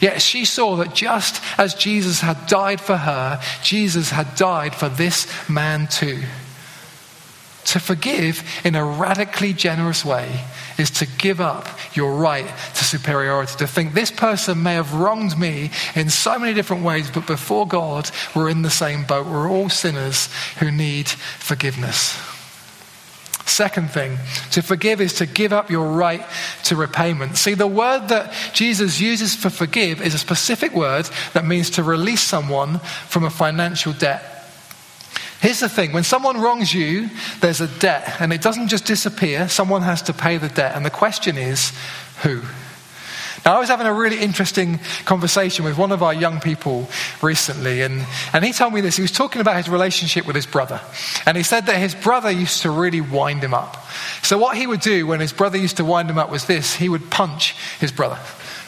Yet 0.00 0.22
she 0.22 0.44
saw 0.44 0.76
that 0.76 0.94
just 0.94 1.42
as 1.58 1.74
Jesus 1.74 2.20
had 2.20 2.46
died 2.46 2.80
for 2.80 2.96
her, 2.96 3.40
Jesus 3.62 4.10
had 4.10 4.34
died 4.36 4.74
for 4.74 4.88
this 4.88 5.26
man 5.48 5.86
too. 5.86 6.22
To 7.66 7.80
forgive 7.80 8.44
in 8.64 8.76
a 8.76 8.84
radically 8.84 9.52
generous 9.52 10.04
way 10.04 10.44
is 10.78 10.90
to 10.90 11.06
give 11.18 11.40
up 11.40 11.66
your 11.94 12.14
right 12.14 12.46
to 12.74 12.84
superiority. 12.84 13.56
To 13.58 13.66
think 13.66 13.92
this 13.92 14.12
person 14.12 14.62
may 14.62 14.74
have 14.74 14.94
wronged 14.94 15.36
me 15.36 15.70
in 15.96 16.08
so 16.08 16.38
many 16.38 16.54
different 16.54 16.84
ways, 16.84 17.10
but 17.10 17.26
before 17.26 17.66
God, 17.66 18.08
we're 18.36 18.50
in 18.50 18.62
the 18.62 18.70
same 18.70 19.02
boat. 19.02 19.26
We're 19.26 19.50
all 19.50 19.68
sinners 19.68 20.28
who 20.60 20.70
need 20.70 21.08
forgiveness. 21.08 22.16
Second 23.46 23.90
thing, 23.90 24.18
to 24.50 24.60
forgive 24.60 25.00
is 25.00 25.14
to 25.14 25.26
give 25.26 25.52
up 25.52 25.70
your 25.70 25.92
right 25.92 26.24
to 26.64 26.74
repayment. 26.74 27.36
See, 27.36 27.54
the 27.54 27.66
word 27.66 28.08
that 28.08 28.32
Jesus 28.52 29.00
uses 29.00 29.36
for 29.36 29.50
forgive 29.50 30.02
is 30.02 30.14
a 30.14 30.18
specific 30.18 30.74
word 30.74 31.08
that 31.32 31.46
means 31.46 31.70
to 31.70 31.84
release 31.84 32.20
someone 32.20 32.80
from 33.08 33.24
a 33.24 33.30
financial 33.30 33.92
debt. 33.92 34.36
Here's 35.40 35.60
the 35.60 35.68
thing 35.68 35.92
when 35.92 36.02
someone 36.02 36.40
wrongs 36.40 36.74
you, 36.74 37.08
there's 37.40 37.60
a 37.60 37.68
debt, 37.78 38.16
and 38.20 38.32
it 38.32 38.42
doesn't 38.42 38.68
just 38.68 38.84
disappear. 38.84 39.48
Someone 39.48 39.82
has 39.82 40.02
to 40.02 40.12
pay 40.12 40.38
the 40.38 40.48
debt. 40.48 40.74
And 40.74 40.84
the 40.84 40.90
question 40.90 41.38
is, 41.38 41.72
who? 42.22 42.42
Now, 43.46 43.54
I 43.54 43.60
was 43.60 43.68
having 43.68 43.86
a 43.86 43.94
really 43.94 44.18
interesting 44.18 44.80
conversation 45.04 45.64
with 45.64 45.78
one 45.78 45.92
of 45.92 46.02
our 46.02 46.12
young 46.12 46.40
people 46.40 46.88
recently, 47.22 47.82
and, 47.82 48.04
and 48.32 48.44
he 48.44 48.52
told 48.52 48.74
me 48.74 48.80
this. 48.80 48.96
He 48.96 49.02
was 49.02 49.12
talking 49.12 49.40
about 49.40 49.56
his 49.56 49.68
relationship 49.68 50.26
with 50.26 50.34
his 50.34 50.46
brother. 50.46 50.80
And 51.26 51.36
he 51.36 51.44
said 51.44 51.66
that 51.66 51.76
his 51.76 51.94
brother 51.94 52.28
used 52.28 52.62
to 52.62 52.70
really 52.70 53.00
wind 53.00 53.44
him 53.44 53.54
up. 53.54 53.86
So, 54.22 54.36
what 54.36 54.56
he 54.56 54.66
would 54.66 54.80
do 54.80 55.06
when 55.06 55.20
his 55.20 55.32
brother 55.32 55.58
used 55.58 55.76
to 55.76 55.84
wind 55.84 56.10
him 56.10 56.18
up 56.18 56.28
was 56.28 56.46
this 56.46 56.74
he 56.74 56.88
would 56.88 57.08
punch 57.08 57.54
his 57.78 57.92
brother. 57.92 58.18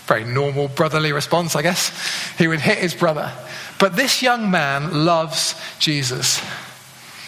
Very 0.06 0.22
normal 0.22 0.68
brotherly 0.68 1.12
response, 1.12 1.56
I 1.56 1.62
guess. 1.62 1.90
He 2.38 2.46
would 2.46 2.60
hit 2.60 2.78
his 2.78 2.94
brother. 2.94 3.32
But 3.80 3.96
this 3.96 4.22
young 4.22 4.48
man 4.48 5.04
loves 5.04 5.60
Jesus. 5.80 6.40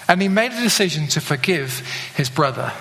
And 0.07 0.23
he 0.23 0.29
made 0.29 0.53
a 0.53 0.63
decision 0.63 1.09
to 1.09 1.21
forgive 1.21 1.81
his 2.15 2.31
brother. 2.31 2.73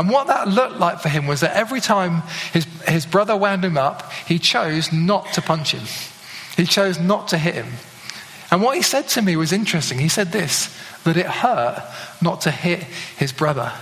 And 0.00 0.08
what 0.08 0.28
that 0.28 0.48
looked 0.48 0.78
like 0.78 1.00
for 1.00 1.10
him 1.10 1.26
was 1.26 1.40
that 1.40 1.54
every 1.54 1.82
time 1.82 2.22
his, 2.54 2.64
his 2.88 3.04
brother 3.04 3.36
wound 3.36 3.62
him 3.62 3.76
up, 3.76 4.10
he 4.26 4.38
chose 4.38 4.90
not 4.94 5.30
to 5.34 5.42
punch 5.42 5.72
him. 5.72 5.86
He 6.56 6.64
chose 6.64 6.98
not 6.98 7.28
to 7.28 7.38
hit 7.38 7.52
him. 7.52 7.66
And 8.50 8.62
what 8.62 8.78
he 8.78 8.82
said 8.82 9.08
to 9.08 9.20
me 9.20 9.36
was 9.36 9.52
interesting. 9.52 9.98
He 9.98 10.08
said 10.08 10.32
this 10.32 10.74
that 11.04 11.18
it 11.18 11.26
hurt 11.26 11.86
not 12.22 12.40
to 12.42 12.50
hit 12.50 12.82
his 13.18 13.30
brother. 13.30 13.74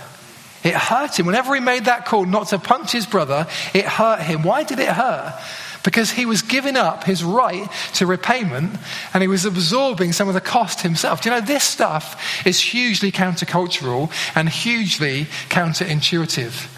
It 0.61 0.73
hurt 0.73 1.17
him. 1.17 1.25
Whenever 1.25 1.55
he 1.55 1.61
made 1.61 1.85
that 1.85 2.05
call 2.05 2.25
not 2.25 2.49
to 2.49 2.59
punch 2.59 2.91
his 2.91 3.05
brother, 3.05 3.47
it 3.73 3.85
hurt 3.85 4.19
him. 4.19 4.43
Why 4.43 4.63
did 4.63 4.79
it 4.79 4.89
hurt? 4.89 5.41
Because 5.83 6.11
he 6.11 6.25
was 6.25 6.41
giving 6.41 6.75
up 6.75 7.03
his 7.03 7.23
right 7.23 7.69
to 7.93 8.05
repayment 8.05 8.77
and 9.13 9.21
he 9.21 9.27
was 9.27 9.45
absorbing 9.45 10.11
some 10.11 10.27
of 10.27 10.33
the 10.33 10.41
cost 10.41 10.81
himself. 10.81 11.21
Do 11.21 11.29
you 11.29 11.35
know, 11.35 11.41
this 11.41 11.63
stuff 11.63 12.45
is 12.45 12.59
hugely 12.59 13.11
countercultural 13.11 14.11
and 14.35 14.49
hugely 14.49 15.25
counterintuitive. 15.49 16.75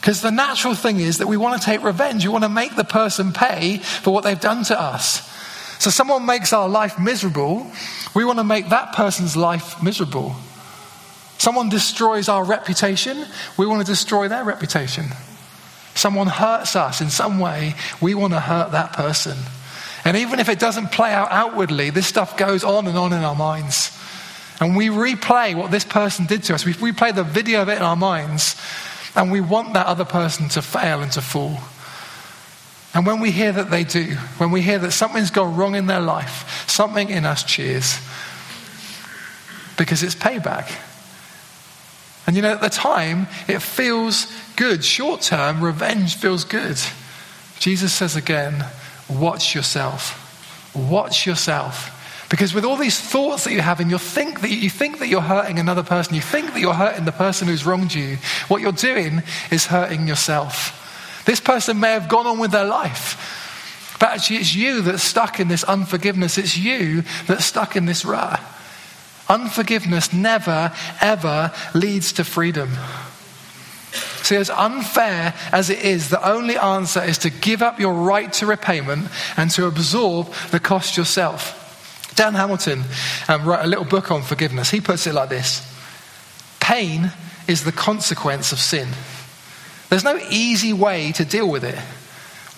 Because 0.00 0.22
the 0.22 0.30
natural 0.30 0.74
thing 0.74 1.00
is 1.00 1.18
that 1.18 1.26
we 1.26 1.36
want 1.36 1.60
to 1.60 1.66
take 1.66 1.82
revenge. 1.82 2.24
We 2.24 2.32
want 2.32 2.44
to 2.44 2.48
make 2.48 2.76
the 2.76 2.84
person 2.84 3.32
pay 3.32 3.78
for 3.78 4.12
what 4.12 4.24
they've 4.24 4.40
done 4.40 4.64
to 4.64 4.80
us. 4.80 5.28
So 5.78 5.90
someone 5.90 6.26
makes 6.26 6.52
our 6.52 6.68
life 6.68 6.98
miserable, 6.98 7.70
we 8.14 8.24
want 8.24 8.38
to 8.38 8.44
make 8.44 8.70
that 8.70 8.94
person's 8.94 9.36
life 9.36 9.80
miserable. 9.82 10.34
Someone 11.38 11.68
destroys 11.68 12.28
our 12.28 12.42
reputation, 12.42 13.24
we 13.56 13.66
want 13.66 13.86
to 13.86 13.92
destroy 13.92 14.26
their 14.26 14.44
reputation. 14.44 15.04
Someone 15.98 16.28
hurts 16.28 16.76
us 16.76 17.00
in 17.00 17.10
some 17.10 17.40
way, 17.40 17.74
we 18.00 18.14
want 18.14 18.32
to 18.32 18.38
hurt 18.38 18.70
that 18.70 18.92
person. 18.92 19.36
And 20.04 20.16
even 20.16 20.38
if 20.38 20.48
it 20.48 20.60
doesn't 20.60 20.92
play 20.92 21.12
out 21.12 21.32
outwardly, 21.32 21.90
this 21.90 22.06
stuff 22.06 22.36
goes 22.36 22.62
on 22.62 22.86
and 22.86 22.96
on 22.96 23.12
in 23.12 23.24
our 23.24 23.34
minds. 23.34 23.98
And 24.60 24.76
we 24.76 24.90
replay 24.90 25.56
what 25.56 25.72
this 25.72 25.84
person 25.84 26.26
did 26.26 26.44
to 26.44 26.54
us. 26.54 26.64
We 26.64 26.72
replay 26.74 27.12
the 27.12 27.24
video 27.24 27.62
of 27.62 27.68
it 27.68 27.78
in 27.78 27.82
our 27.82 27.96
minds, 27.96 28.54
and 29.16 29.32
we 29.32 29.40
want 29.40 29.74
that 29.74 29.86
other 29.86 30.04
person 30.04 30.48
to 30.50 30.62
fail 30.62 31.00
and 31.00 31.10
to 31.12 31.20
fall. 31.20 31.58
And 32.94 33.04
when 33.04 33.18
we 33.18 33.32
hear 33.32 33.50
that 33.50 33.68
they 33.68 33.82
do, 33.82 34.04
when 34.38 34.52
we 34.52 34.62
hear 34.62 34.78
that 34.78 34.92
something's 34.92 35.32
gone 35.32 35.56
wrong 35.56 35.74
in 35.74 35.86
their 35.86 36.00
life, 36.00 36.64
something 36.68 37.10
in 37.10 37.26
us 37.26 37.42
cheers 37.42 37.98
because 39.76 40.04
it's 40.04 40.14
payback. 40.14 40.70
And 42.28 42.36
you 42.36 42.42
know, 42.42 42.52
at 42.52 42.60
the 42.60 42.68
time, 42.68 43.26
it 43.48 43.62
feels 43.62 44.30
good. 44.54 44.84
Short 44.84 45.22
term, 45.22 45.64
revenge 45.64 46.16
feels 46.16 46.44
good. 46.44 46.76
Jesus 47.58 47.90
says 47.94 48.16
again, 48.16 48.66
watch 49.08 49.54
yourself. 49.54 50.74
Watch 50.76 51.26
yourself. 51.26 52.26
Because 52.28 52.52
with 52.52 52.66
all 52.66 52.76
these 52.76 53.00
thoughts 53.00 53.44
that 53.44 53.54
you 53.54 53.62
have, 53.62 53.80
and 53.80 53.90
you 53.90 53.96
think 53.96 54.42
that 54.42 54.50
you 54.50 54.68
think 54.68 54.98
that 54.98 55.08
you're 55.08 55.22
hurting 55.22 55.58
another 55.58 55.82
person, 55.82 56.14
you 56.14 56.20
think 56.20 56.52
that 56.52 56.60
you're 56.60 56.74
hurting 56.74 57.06
the 57.06 57.12
person 57.12 57.48
who's 57.48 57.64
wronged 57.64 57.94
you, 57.94 58.18
what 58.48 58.60
you're 58.60 58.72
doing 58.72 59.22
is 59.50 59.64
hurting 59.64 60.06
yourself. 60.06 61.22
This 61.24 61.40
person 61.40 61.80
may 61.80 61.92
have 61.92 62.10
gone 62.10 62.26
on 62.26 62.38
with 62.38 62.50
their 62.50 62.66
life, 62.66 63.96
but 63.98 64.10
actually 64.10 64.36
it's 64.36 64.54
you 64.54 64.82
that's 64.82 65.02
stuck 65.02 65.40
in 65.40 65.48
this 65.48 65.64
unforgiveness. 65.64 66.36
It's 66.36 66.58
you 66.58 67.04
that's 67.26 67.46
stuck 67.46 67.74
in 67.74 67.86
this 67.86 68.04
rut. 68.04 68.38
Unforgiveness 69.28 70.12
never, 70.12 70.72
ever 71.00 71.52
leads 71.74 72.12
to 72.14 72.24
freedom. 72.24 72.70
See, 74.22 74.36
as 74.36 74.50
unfair 74.50 75.34
as 75.52 75.70
it 75.70 75.84
is, 75.84 76.10
the 76.10 76.26
only 76.26 76.56
answer 76.56 77.02
is 77.02 77.18
to 77.18 77.30
give 77.30 77.62
up 77.62 77.80
your 77.80 77.94
right 77.94 78.32
to 78.34 78.46
repayment 78.46 79.08
and 79.36 79.50
to 79.52 79.66
absorb 79.66 80.32
the 80.50 80.60
cost 80.60 80.96
yourself. 80.96 82.12
Dan 82.14 82.34
Hamilton 82.34 82.84
um, 83.28 83.46
wrote 83.46 83.64
a 83.64 83.66
little 83.66 83.84
book 83.84 84.10
on 84.10 84.22
forgiveness. 84.22 84.70
He 84.70 84.80
puts 84.80 85.06
it 85.06 85.14
like 85.14 85.28
this 85.28 85.66
Pain 86.60 87.12
is 87.46 87.64
the 87.64 87.72
consequence 87.72 88.52
of 88.52 88.58
sin. 88.58 88.88
There's 89.88 90.04
no 90.04 90.20
easy 90.30 90.72
way 90.72 91.12
to 91.12 91.24
deal 91.24 91.50
with 91.50 91.64
it. 91.64 91.78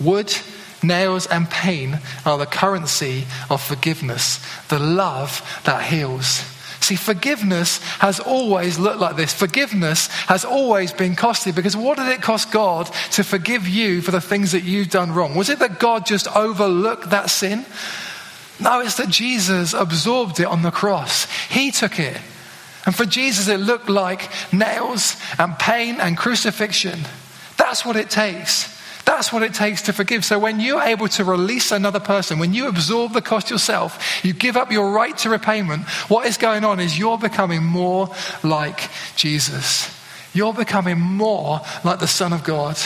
Wood, 0.04 0.34
nails, 0.82 1.26
and 1.26 1.48
pain 1.48 2.00
are 2.26 2.38
the 2.38 2.46
currency 2.46 3.26
of 3.48 3.62
forgiveness, 3.62 4.44
the 4.68 4.80
love 4.80 5.40
that 5.64 5.84
heals. 5.84 6.42
See, 6.80 6.96
forgiveness 6.96 7.78
has 7.98 8.20
always 8.20 8.78
looked 8.78 9.00
like 9.00 9.16
this. 9.16 9.32
Forgiveness 9.32 10.08
has 10.26 10.44
always 10.44 10.92
been 10.92 11.14
costly 11.14 11.52
because 11.52 11.76
what 11.76 11.98
did 11.98 12.08
it 12.08 12.22
cost 12.22 12.50
God 12.50 12.86
to 13.12 13.22
forgive 13.22 13.68
you 13.68 14.00
for 14.00 14.10
the 14.10 14.20
things 14.20 14.52
that 14.52 14.64
you've 14.64 14.90
done 14.90 15.12
wrong? 15.12 15.34
Was 15.34 15.50
it 15.50 15.58
that 15.58 15.78
God 15.78 16.06
just 16.06 16.26
overlooked 16.34 17.10
that 17.10 17.30
sin? 17.30 17.66
No, 18.58 18.80
it's 18.80 18.96
that 18.96 19.08
Jesus 19.08 19.72
absorbed 19.74 20.40
it 20.40 20.46
on 20.46 20.62
the 20.62 20.70
cross. 20.70 21.26
He 21.48 21.70
took 21.70 21.98
it. 21.98 22.16
And 22.86 22.94
for 22.94 23.04
Jesus, 23.04 23.48
it 23.48 23.58
looked 23.58 23.88
like 23.88 24.30
nails 24.52 25.16
and 25.38 25.58
pain 25.58 26.00
and 26.00 26.16
crucifixion. 26.16 26.98
That's 27.56 27.84
what 27.84 27.96
it 27.96 28.08
takes. 28.08 28.79
That's 29.10 29.32
what 29.32 29.42
it 29.42 29.54
takes 29.54 29.82
to 29.82 29.92
forgive. 29.92 30.24
So 30.24 30.38
when 30.38 30.60
you're 30.60 30.80
able 30.80 31.08
to 31.08 31.24
release 31.24 31.72
another 31.72 31.98
person, 31.98 32.38
when 32.38 32.54
you 32.54 32.68
absorb 32.68 33.12
the 33.12 33.20
cost 33.20 33.50
yourself, 33.50 34.24
you 34.24 34.32
give 34.32 34.56
up 34.56 34.70
your 34.70 34.92
right 34.92 35.18
to 35.18 35.30
repayment, 35.30 35.82
what 36.06 36.28
is 36.28 36.36
going 36.36 36.64
on 36.64 36.78
is 36.78 36.96
you're 36.96 37.18
becoming 37.18 37.64
more 37.64 38.14
like 38.44 38.88
Jesus. 39.16 39.90
You're 40.32 40.54
becoming 40.54 41.00
more 41.00 41.60
like 41.82 41.98
the 41.98 42.06
Son 42.06 42.32
of 42.32 42.44
God. 42.44 42.78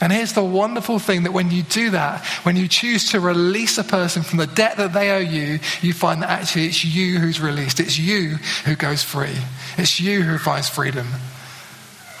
And 0.00 0.12
here's 0.12 0.32
the 0.32 0.42
wonderful 0.42 0.98
thing 0.98 1.22
that 1.22 1.32
when 1.32 1.52
you 1.52 1.62
do 1.62 1.90
that, 1.90 2.26
when 2.42 2.56
you 2.56 2.66
choose 2.66 3.12
to 3.12 3.20
release 3.20 3.78
a 3.78 3.84
person 3.84 4.24
from 4.24 4.38
the 4.38 4.48
debt 4.48 4.78
that 4.78 4.92
they 4.92 5.12
owe 5.12 5.18
you, 5.18 5.60
you 5.80 5.92
find 5.92 6.22
that 6.22 6.30
actually 6.30 6.66
it's 6.66 6.84
you 6.84 7.20
who's 7.20 7.40
released. 7.40 7.78
It's 7.78 7.96
you 7.96 8.30
who 8.64 8.74
goes 8.74 9.04
free. 9.04 9.38
It's 9.78 10.00
you 10.00 10.22
who 10.22 10.38
finds 10.38 10.68
freedom. 10.68 11.06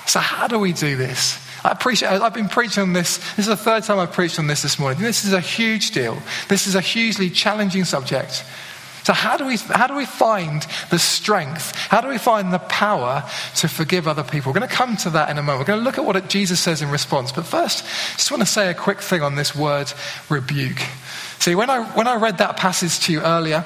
So, 0.06 0.20
how 0.20 0.46
do 0.46 0.60
we 0.60 0.72
do 0.72 0.96
this? 0.96 1.41
I 1.64 1.70
appreciate, 1.70 2.08
I've 2.08 2.34
been 2.34 2.48
preaching 2.48 2.82
on 2.82 2.92
this. 2.92 3.18
This 3.36 3.40
is 3.40 3.46
the 3.46 3.56
third 3.56 3.84
time 3.84 3.98
I've 3.98 4.12
preached 4.12 4.38
on 4.38 4.48
this 4.48 4.62
this 4.62 4.78
morning. 4.78 5.00
This 5.00 5.24
is 5.24 5.32
a 5.32 5.40
huge 5.40 5.92
deal. 5.92 6.20
This 6.48 6.66
is 6.66 6.74
a 6.74 6.80
hugely 6.80 7.30
challenging 7.30 7.84
subject. 7.84 8.44
So, 9.04 9.12
how 9.12 9.36
do, 9.36 9.46
we, 9.46 9.56
how 9.56 9.88
do 9.88 9.96
we 9.96 10.06
find 10.06 10.64
the 10.90 10.98
strength? 10.98 11.74
How 11.88 12.00
do 12.00 12.08
we 12.08 12.18
find 12.18 12.52
the 12.52 12.60
power 12.60 13.28
to 13.56 13.68
forgive 13.68 14.06
other 14.06 14.22
people? 14.22 14.52
We're 14.52 14.60
going 14.60 14.70
to 14.70 14.74
come 14.74 14.96
to 14.98 15.10
that 15.10 15.28
in 15.28 15.38
a 15.38 15.42
moment. 15.42 15.60
We're 15.60 15.72
going 15.74 15.80
to 15.80 15.84
look 15.84 15.98
at 15.98 16.04
what 16.04 16.28
Jesus 16.28 16.60
says 16.60 16.82
in 16.82 16.90
response. 16.90 17.32
But 17.32 17.44
first, 17.44 17.84
I 17.84 18.16
just 18.16 18.30
want 18.30 18.42
to 18.42 18.48
say 18.48 18.70
a 18.70 18.74
quick 18.74 19.00
thing 19.00 19.22
on 19.22 19.34
this 19.34 19.56
word 19.56 19.92
rebuke. 20.28 20.78
See, 21.40 21.56
when 21.56 21.68
I, 21.68 21.82
when 21.96 22.06
I 22.06 22.14
read 22.14 22.38
that 22.38 22.56
passage 22.56 23.00
to 23.06 23.12
you 23.12 23.20
earlier, 23.22 23.64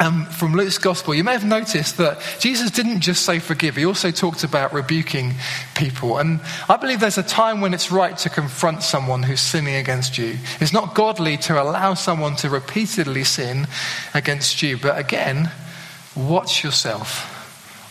um, 0.00 0.26
from 0.26 0.54
Luke's 0.54 0.78
gospel, 0.78 1.14
you 1.14 1.24
may 1.24 1.32
have 1.32 1.44
noticed 1.44 1.96
that 1.96 2.20
Jesus 2.38 2.70
didn't 2.70 3.00
just 3.00 3.24
say 3.24 3.38
forgive, 3.38 3.76
he 3.76 3.84
also 3.84 4.10
talked 4.10 4.44
about 4.44 4.72
rebuking 4.72 5.34
people. 5.74 6.18
And 6.18 6.40
I 6.68 6.76
believe 6.76 7.00
there's 7.00 7.18
a 7.18 7.22
time 7.22 7.60
when 7.60 7.74
it's 7.74 7.90
right 7.90 8.16
to 8.18 8.30
confront 8.30 8.82
someone 8.82 9.22
who's 9.24 9.40
sinning 9.40 9.74
against 9.74 10.16
you. 10.16 10.38
It's 10.60 10.72
not 10.72 10.94
godly 10.94 11.36
to 11.38 11.60
allow 11.60 11.94
someone 11.94 12.36
to 12.36 12.50
repeatedly 12.50 13.24
sin 13.24 13.66
against 14.14 14.62
you. 14.62 14.76
But 14.76 14.98
again, 14.98 15.50
watch 16.14 16.62
yourself. 16.62 17.34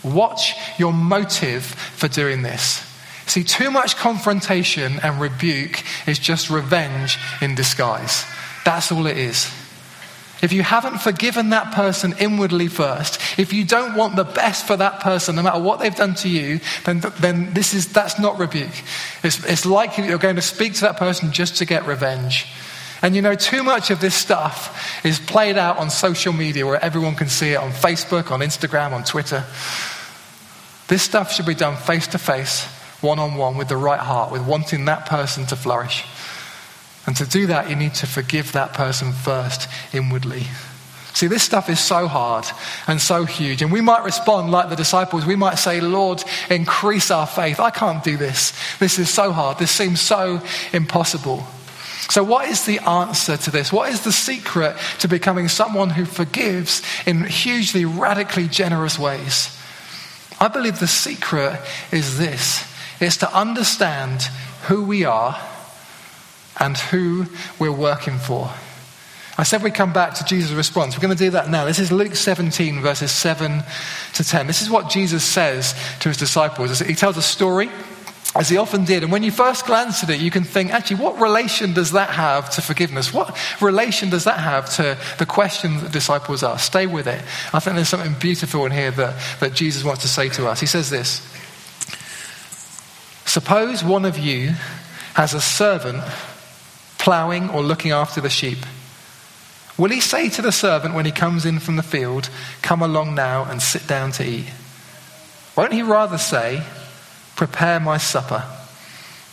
Watch 0.02 0.54
your 0.78 0.92
motive 0.92 1.64
for 1.64 2.08
doing 2.08 2.42
this. 2.42 2.84
See, 3.26 3.44
too 3.44 3.70
much 3.70 3.96
confrontation 3.96 4.98
and 5.02 5.20
rebuke 5.20 5.82
is 6.06 6.18
just 6.18 6.48
revenge 6.48 7.18
in 7.42 7.54
disguise. 7.54 8.24
That's 8.64 8.90
all 8.90 9.06
it 9.06 9.18
is. 9.18 9.52
If 10.40 10.52
you 10.52 10.62
haven't 10.62 10.98
forgiven 10.98 11.50
that 11.50 11.72
person 11.72 12.14
inwardly 12.20 12.68
first, 12.68 13.20
if 13.38 13.52
you 13.52 13.64
don't 13.64 13.96
want 13.96 14.14
the 14.14 14.24
best 14.24 14.66
for 14.66 14.76
that 14.76 15.00
person, 15.00 15.34
no 15.34 15.42
matter 15.42 15.58
what 15.58 15.80
they've 15.80 15.94
done 15.94 16.14
to 16.16 16.28
you, 16.28 16.60
then, 16.84 17.00
then 17.18 17.52
this 17.54 17.74
is, 17.74 17.92
that's 17.92 18.20
not 18.20 18.38
rebuke. 18.38 18.70
It's, 19.24 19.44
it's 19.44 19.66
likely 19.66 20.04
that 20.04 20.08
you're 20.08 20.18
going 20.18 20.36
to 20.36 20.42
speak 20.42 20.74
to 20.74 20.80
that 20.82 20.96
person 20.96 21.32
just 21.32 21.56
to 21.56 21.64
get 21.64 21.86
revenge. 21.86 22.46
And 23.02 23.16
you 23.16 23.22
know, 23.22 23.34
too 23.34 23.62
much 23.62 23.90
of 23.90 24.00
this 24.00 24.14
stuff 24.14 25.04
is 25.04 25.18
played 25.18 25.56
out 25.56 25.78
on 25.78 25.90
social 25.90 26.32
media 26.32 26.66
where 26.66 26.82
everyone 26.82 27.14
can 27.14 27.28
see 27.28 27.50
it 27.50 27.56
on 27.56 27.70
Facebook, 27.70 28.30
on 28.30 28.40
Instagram, 28.40 28.92
on 28.92 29.04
Twitter. 29.04 29.44
This 30.88 31.02
stuff 31.02 31.32
should 31.32 31.46
be 31.46 31.54
done 31.54 31.76
face 31.76 32.06
to 32.08 32.18
face, 32.18 32.64
one 33.00 33.18
on 33.18 33.34
one, 33.36 33.56
with 33.56 33.68
the 33.68 33.76
right 33.76 34.00
heart, 34.00 34.32
with 34.32 34.44
wanting 34.44 34.84
that 34.86 35.06
person 35.06 35.46
to 35.46 35.56
flourish. 35.56 36.04
And 37.08 37.16
to 37.16 37.24
do 37.24 37.46
that, 37.46 37.70
you 37.70 37.74
need 37.74 37.94
to 37.94 38.06
forgive 38.06 38.52
that 38.52 38.74
person 38.74 39.12
first 39.12 39.66
inwardly. 39.94 40.42
See, 41.14 41.26
this 41.26 41.42
stuff 41.42 41.70
is 41.70 41.80
so 41.80 42.06
hard 42.06 42.44
and 42.86 43.00
so 43.00 43.24
huge. 43.24 43.62
And 43.62 43.72
we 43.72 43.80
might 43.80 44.04
respond 44.04 44.50
like 44.50 44.68
the 44.68 44.76
disciples. 44.76 45.24
We 45.24 45.34
might 45.34 45.54
say, 45.54 45.80
Lord, 45.80 46.22
increase 46.50 47.10
our 47.10 47.26
faith. 47.26 47.60
I 47.60 47.70
can't 47.70 48.04
do 48.04 48.18
this. 48.18 48.52
This 48.78 48.98
is 48.98 49.08
so 49.08 49.32
hard. 49.32 49.56
This 49.56 49.70
seems 49.70 50.02
so 50.02 50.42
impossible. 50.74 51.46
So, 52.10 52.22
what 52.22 52.46
is 52.50 52.66
the 52.66 52.78
answer 52.80 53.38
to 53.38 53.50
this? 53.50 53.72
What 53.72 53.90
is 53.90 54.02
the 54.02 54.12
secret 54.12 54.76
to 54.98 55.08
becoming 55.08 55.48
someone 55.48 55.88
who 55.88 56.04
forgives 56.04 56.82
in 57.06 57.24
hugely, 57.24 57.86
radically 57.86 58.48
generous 58.48 58.98
ways? 58.98 59.58
I 60.38 60.48
believe 60.48 60.78
the 60.78 60.86
secret 60.86 61.58
is 61.90 62.18
this 62.18 62.70
it's 63.00 63.16
to 63.16 63.34
understand 63.34 64.24
who 64.64 64.84
we 64.84 65.06
are 65.06 65.40
and 66.58 66.76
who 66.76 67.26
we're 67.58 67.72
working 67.72 68.18
for. 68.18 68.50
I 69.40 69.44
said 69.44 69.62
we 69.62 69.70
come 69.70 69.92
back 69.92 70.14
to 70.14 70.24
Jesus' 70.24 70.50
response. 70.50 70.96
We're 70.96 71.02
going 71.02 71.16
to 71.16 71.24
do 71.24 71.30
that 71.30 71.48
now. 71.48 71.64
This 71.64 71.78
is 71.78 71.92
Luke 71.92 72.16
17, 72.16 72.80
verses 72.80 73.12
7 73.12 73.62
to 74.14 74.24
10. 74.24 74.48
This 74.48 74.62
is 74.62 74.68
what 74.68 74.90
Jesus 74.90 75.22
says 75.22 75.74
to 76.00 76.08
his 76.08 76.16
disciples. 76.16 76.80
He 76.80 76.96
tells 76.96 77.16
a 77.16 77.22
story, 77.22 77.70
as 78.34 78.48
he 78.48 78.56
often 78.56 78.84
did. 78.84 79.02
And 79.02 79.10
when 79.10 79.22
you 79.22 79.30
first 79.30 79.66
glance 79.66 80.02
at 80.02 80.10
it, 80.10 80.20
you 80.20 80.30
can 80.30 80.44
think, 80.44 80.72
actually, 80.72 80.96
what 80.96 81.20
relation 81.20 81.72
does 81.72 81.92
that 81.92 82.10
have 82.10 82.50
to 82.50 82.62
forgiveness? 82.62 83.12
What 83.12 83.36
relation 83.60 84.10
does 84.10 84.24
that 84.24 84.38
have 84.38 84.74
to 84.76 84.98
the 85.18 85.26
question 85.26 85.76
that 85.76 85.84
the 85.84 85.90
disciples 85.90 86.42
ask? 86.42 86.64
Stay 86.64 86.86
with 86.86 87.06
it. 87.06 87.22
I 87.52 87.60
think 87.60 87.76
there's 87.76 87.88
something 87.88 88.14
beautiful 88.18 88.66
in 88.66 88.72
here 88.72 88.90
that, 88.92 89.14
that 89.40 89.54
Jesus 89.54 89.84
wants 89.84 90.02
to 90.02 90.08
say 90.08 90.28
to 90.30 90.46
us. 90.46 90.60
He 90.60 90.66
says 90.66 90.90
this 90.90 91.26
Suppose 93.24 93.82
one 93.82 94.04
of 94.04 94.18
you 94.18 94.54
has 95.14 95.34
a 95.34 95.40
servant 95.40 96.02
ploughing 96.98 97.48
or 97.50 97.62
looking 97.62 97.92
after 97.92 98.20
the 98.20 98.30
sheep? 98.30 98.58
Will 99.78 99.90
he 99.90 100.00
say 100.00 100.28
to 100.30 100.42
the 100.42 100.50
servant 100.50 100.94
when 100.94 101.04
he 101.04 101.12
comes 101.12 101.46
in 101.46 101.60
from 101.60 101.76
the 101.76 101.82
field, 101.82 102.28
Come 102.62 102.82
along 102.82 103.14
now 103.14 103.44
and 103.44 103.62
sit 103.62 103.86
down 103.86 104.10
to 104.12 104.24
eat? 104.24 104.50
Won't 105.56 105.72
he 105.72 105.82
rather 105.82 106.18
say, 106.18 106.62
Prepare 107.36 107.78
my 107.78 107.96
supper, 107.96 108.44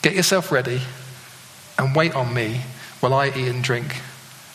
get 0.03 0.13
yourself 0.13 0.51
ready, 0.51 0.81
and 1.79 1.95
wait 1.95 2.15
on 2.15 2.33
me 2.33 2.61
while 2.99 3.15
I 3.15 3.27
eat 3.29 3.47
and 3.47 3.63
drink? 3.63 3.95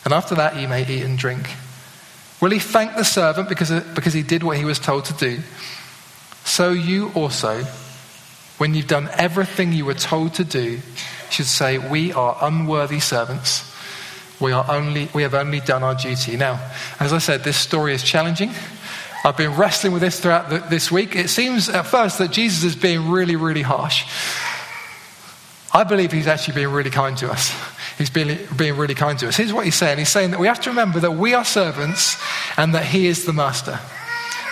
And 0.05 0.13
after 0.13 0.35
that, 0.35 0.55
you 0.55 0.67
may 0.69 0.83
eat 0.87 1.03
and 1.03 1.17
drink. 1.17 1.49
Will 2.41 2.51
he 2.51 2.59
thank 2.59 2.95
the 2.95 3.03
servant 3.03 3.49
because, 3.49 3.69
because 3.93 4.13
he 4.13 4.23
did 4.23 4.41
what 4.43 4.57
he 4.57 4.65
was 4.65 4.79
told 4.79 5.05
to 5.05 5.13
do? 5.13 5.41
So 6.43 6.71
you 6.71 7.11
also, 7.13 7.65
when 8.61 8.73
you've 8.73 8.87
done 8.87 9.09
everything 9.17 9.73
you 9.73 9.83
were 9.83 9.93
told 9.93 10.35
to 10.35 10.45
do, 10.45 10.79
should 11.29 11.47
say, 11.47 11.77
We 11.77 12.13
are 12.13 12.37
unworthy 12.41 13.01
servants 13.01 13.71
we, 14.41 14.51
are 14.51 14.65
only, 14.69 15.07
we 15.13 15.21
have 15.21 15.35
only 15.35 15.59
done 15.59 15.83
our 15.83 15.93
duty. 15.93 16.35
Now, 16.35 16.59
as 16.99 17.13
I 17.13 17.19
said, 17.19 17.43
this 17.43 17.57
story 17.57 17.93
is 17.93 18.01
challenging. 18.01 18.51
I've 19.23 19.37
been 19.37 19.55
wrestling 19.55 19.93
with 19.93 20.01
this 20.01 20.19
throughout 20.19 20.49
the, 20.49 20.57
this 20.57 20.91
week. 20.91 21.15
It 21.15 21.29
seems 21.29 21.69
at 21.69 21.85
first 21.85 22.17
that 22.17 22.31
Jesus 22.31 22.63
is 22.63 22.75
being 22.75 23.11
really, 23.11 23.35
really 23.35 23.61
harsh. 23.61 24.03
I 25.73 25.83
believe 25.83 26.11
he's 26.11 26.27
actually 26.27 26.55
being 26.55 26.69
really 26.69 26.89
kind 26.89 27.15
to 27.19 27.31
us. 27.31 27.53
He's 27.97 28.09
being, 28.09 28.39
being 28.57 28.77
really 28.77 28.95
kind 28.95 29.19
to 29.19 29.27
us. 29.27 29.37
Here's 29.37 29.53
what 29.53 29.63
he's 29.63 29.75
saying 29.75 29.99
He's 29.99 30.09
saying 30.09 30.31
that 30.31 30.39
we 30.39 30.47
have 30.47 30.59
to 30.61 30.71
remember 30.71 30.99
that 31.01 31.11
we 31.11 31.35
are 31.35 31.45
servants 31.45 32.17
and 32.57 32.73
that 32.73 32.85
he 32.85 33.05
is 33.05 33.25
the 33.25 33.33
master. 33.33 33.79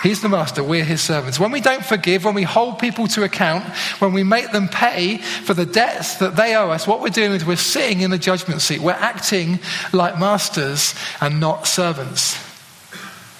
He's 0.02 0.22
the 0.22 0.30
master, 0.30 0.64
we're 0.64 0.84
his 0.84 1.02
servants. 1.02 1.38
When 1.38 1.52
we 1.52 1.60
don't 1.60 1.84
forgive, 1.84 2.24
when 2.24 2.34
we 2.34 2.42
hold 2.42 2.78
people 2.78 3.06
to 3.08 3.22
account, 3.22 3.64
when 4.00 4.14
we 4.14 4.22
make 4.22 4.50
them 4.50 4.68
pay 4.68 5.18
for 5.18 5.52
the 5.52 5.66
debts 5.66 6.16
that 6.16 6.36
they 6.36 6.54
owe 6.54 6.70
us, 6.70 6.86
what 6.86 7.02
we're 7.02 7.10
doing 7.10 7.32
is 7.32 7.44
we're 7.44 7.56
sitting 7.56 8.00
in 8.00 8.10
the 8.10 8.18
judgment 8.18 8.62
seat. 8.62 8.80
We're 8.80 8.92
acting 8.92 9.58
like 9.92 10.18
masters 10.18 10.94
and 11.20 11.38
not 11.38 11.66
servants. 11.66 12.38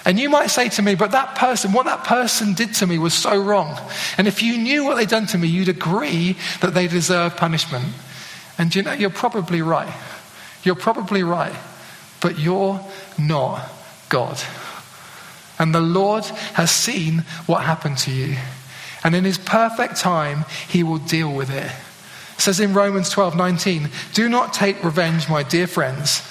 And 0.05 0.19
you 0.19 0.29
might 0.29 0.49
say 0.49 0.69
to 0.71 0.83
me, 0.83 0.95
but 0.95 1.13
that 1.13 1.37
person, 1.37 1.73
what 1.73 1.87
that 1.87 2.05
person 2.05 2.55
did 2.55 2.75
to 2.75 2.87
me 2.87 2.99
was 2.99 3.15
so 3.15 3.41
wrong. 3.41 3.79
And 4.19 4.27
if 4.27 4.43
you 4.43 4.59
knew 4.59 4.85
what 4.85 4.97
they'd 4.97 5.09
done 5.09 5.27
to 5.29 5.39
me, 5.39 5.49
you'd 5.49 5.69
agree 5.69 6.37
that 6.61 6.75
they 6.75 6.89
deserve 6.89 7.37
punishment. 7.37 7.87
And 8.59 8.75
you 8.75 8.83
know, 8.83 8.93
you're 8.93 9.11
probably 9.11 9.63
right. 9.63 9.95
You're 10.63 10.75
probably 10.75 11.23
right. 11.23 11.55
But 12.21 12.39
you're 12.39 12.81
not 13.19 13.67
God. 14.09 14.39
And 15.61 15.75
the 15.75 15.81
Lord 15.83 16.25
has 16.55 16.71
seen 16.71 17.19
what 17.45 17.65
happened 17.65 17.99
to 17.99 18.11
you. 18.11 18.37
And 19.05 19.15
in 19.15 19.25
his 19.25 19.37
perfect 19.37 19.97
time, 19.97 20.47
he 20.69 20.83
will 20.83 20.99
deal 20.99 21.31
with 21.31 21.51
it. 21.51 21.67
It 21.67 22.41
says 22.41 22.61
in 22.61 22.73
Romans 22.73 23.11
12 23.11 23.37
19, 23.37 23.91
Do 24.15 24.29
not 24.31 24.55
take 24.55 24.83
revenge, 24.83 25.29
my 25.29 25.43
dear 25.43 25.67
friends, 25.67 26.27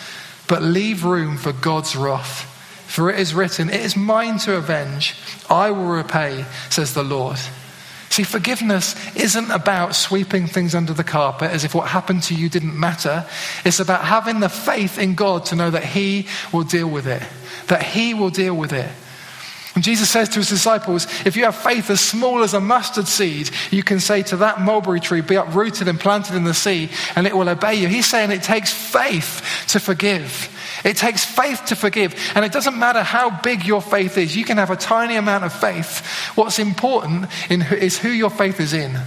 but 0.47 0.63
leave 0.63 1.05
room 1.05 1.37
for 1.37 1.53
God's 1.53 1.95
wrath. 1.95 2.47
For 2.87 3.11
it 3.11 3.19
is 3.19 3.35
written, 3.35 3.69
It 3.69 3.81
is 3.81 3.95
mine 3.95 4.39
to 4.39 4.55
avenge, 4.55 5.15
I 5.47 5.69
will 5.69 5.85
repay, 5.85 6.45
says 6.71 6.95
the 6.95 7.03
Lord. 7.03 7.37
See, 8.09 8.23
forgiveness 8.23 8.95
isn't 9.15 9.51
about 9.51 9.95
sweeping 9.95 10.47
things 10.47 10.73
under 10.73 10.93
the 10.93 11.03
carpet 11.03 11.51
as 11.51 11.63
if 11.63 11.75
what 11.75 11.87
happened 11.87 12.23
to 12.23 12.33
you 12.33 12.49
didn't 12.49 12.77
matter. 12.77 13.27
It's 13.63 13.79
about 13.79 14.05
having 14.05 14.39
the 14.39 14.49
faith 14.49 14.97
in 14.97 15.13
God 15.13 15.45
to 15.45 15.55
know 15.55 15.69
that 15.69 15.85
He 15.85 16.25
will 16.51 16.63
deal 16.63 16.89
with 16.89 17.05
it, 17.05 17.21
that 17.67 17.83
He 17.83 18.15
will 18.15 18.31
deal 18.31 18.55
with 18.55 18.73
it. 18.73 18.89
And 19.79 19.83
Jesus 19.85 20.09
says 20.09 20.27
to 20.27 20.39
his 20.39 20.49
disciples, 20.49 21.07
if 21.25 21.37
you 21.37 21.45
have 21.45 21.55
faith 21.55 21.89
as 21.89 22.01
small 22.01 22.43
as 22.43 22.53
a 22.53 22.59
mustard 22.59 23.07
seed, 23.07 23.49
you 23.71 23.81
can 23.81 24.01
say 24.01 24.23
to 24.23 24.35
that 24.35 24.59
mulberry 24.59 24.99
tree, 24.99 25.21
be 25.21 25.35
uprooted 25.35 25.87
and 25.87 25.97
planted 25.97 26.35
in 26.35 26.43
the 26.43 26.53
sea, 26.53 26.89
and 27.15 27.25
it 27.25 27.33
will 27.33 27.47
obey 27.47 27.75
you. 27.75 27.87
He's 27.87 28.05
saying 28.05 28.29
it 28.31 28.43
takes 28.43 28.73
faith 28.73 29.41
to 29.69 29.79
forgive. 29.79 30.53
It 30.83 30.97
takes 30.97 31.23
faith 31.23 31.63
to 31.67 31.77
forgive. 31.77 32.13
And 32.35 32.43
it 32.43 32.51
doesn't 32.51 32.77
matter 32.77 33.01
how 33.03 33.29
big 33.39 33.65
your 33.65 33.81
faith 33.81 34.17
is, 34.17 34.35
you 34.35 34.43
can 34.43 34.57
have 34.57 34.69
a 34.69 34.75
tiny 34.75 35.15
amount 35.15 35.45
of 35.45 35.53
faith. 35.53 36.05
What's 36.35 36.59
important 36.59 37.27
in, 37.49 37.61
is 37.61 37.97
who 37.97 38.09
your 38.09 38.31
faith 38.31 38.59
is 38.59 38.73
in. 38.73 38.99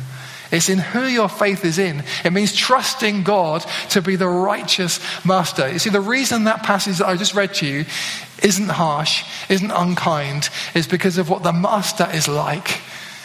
It's 0.53 0.69
in 0.69 0.79
who 0.79 1.07
your 1.07 1.31
faith 1.31 1.65
is 1.65 1.79
in. 1.79 2.05
It 2.25 2.33
means 2.33 2.55
trusting 2.55 3.23
God 3.23 3.65
to 3.91 4.03
be 4.03 4.17
the 4.17 4.29
righteous 4.29 5.01
master. 5.25 5.73
You 5.73 5.79
see, 5.79 5.91
the 5.91 6.01
reason 6.01 6.45
that 6.45 6.63
passage 6.63 6.99
that 6.99 7.09
I 7.09 7.17
just 7.17 7.35
read 7.35 7.55
to 7.55 7.67
you 7.67 7.87
isn't 8.43 8.69
harsh, 8.69 9.25
isn't 9.49 9.71
unkind, 9.71 10.51
is 10.75 10.87
because 10.87 11.17
of 11.17 11.31
what 11.31 11.43
the 11.43 11.55
master 11.55 12.07
is 12.13 12.29
like. 12.29 12.81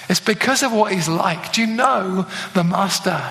It's 0.10 0.22
because 0.22 0.64
of 0.64 0.72
what 0.72 0.94
he's 0.94 1.10
like. 1.10 1.52
Do 1.52 1.62
you 1.62 1.68
know 1.68 2.26
the 2.54 2.64
master? 2.64 3.22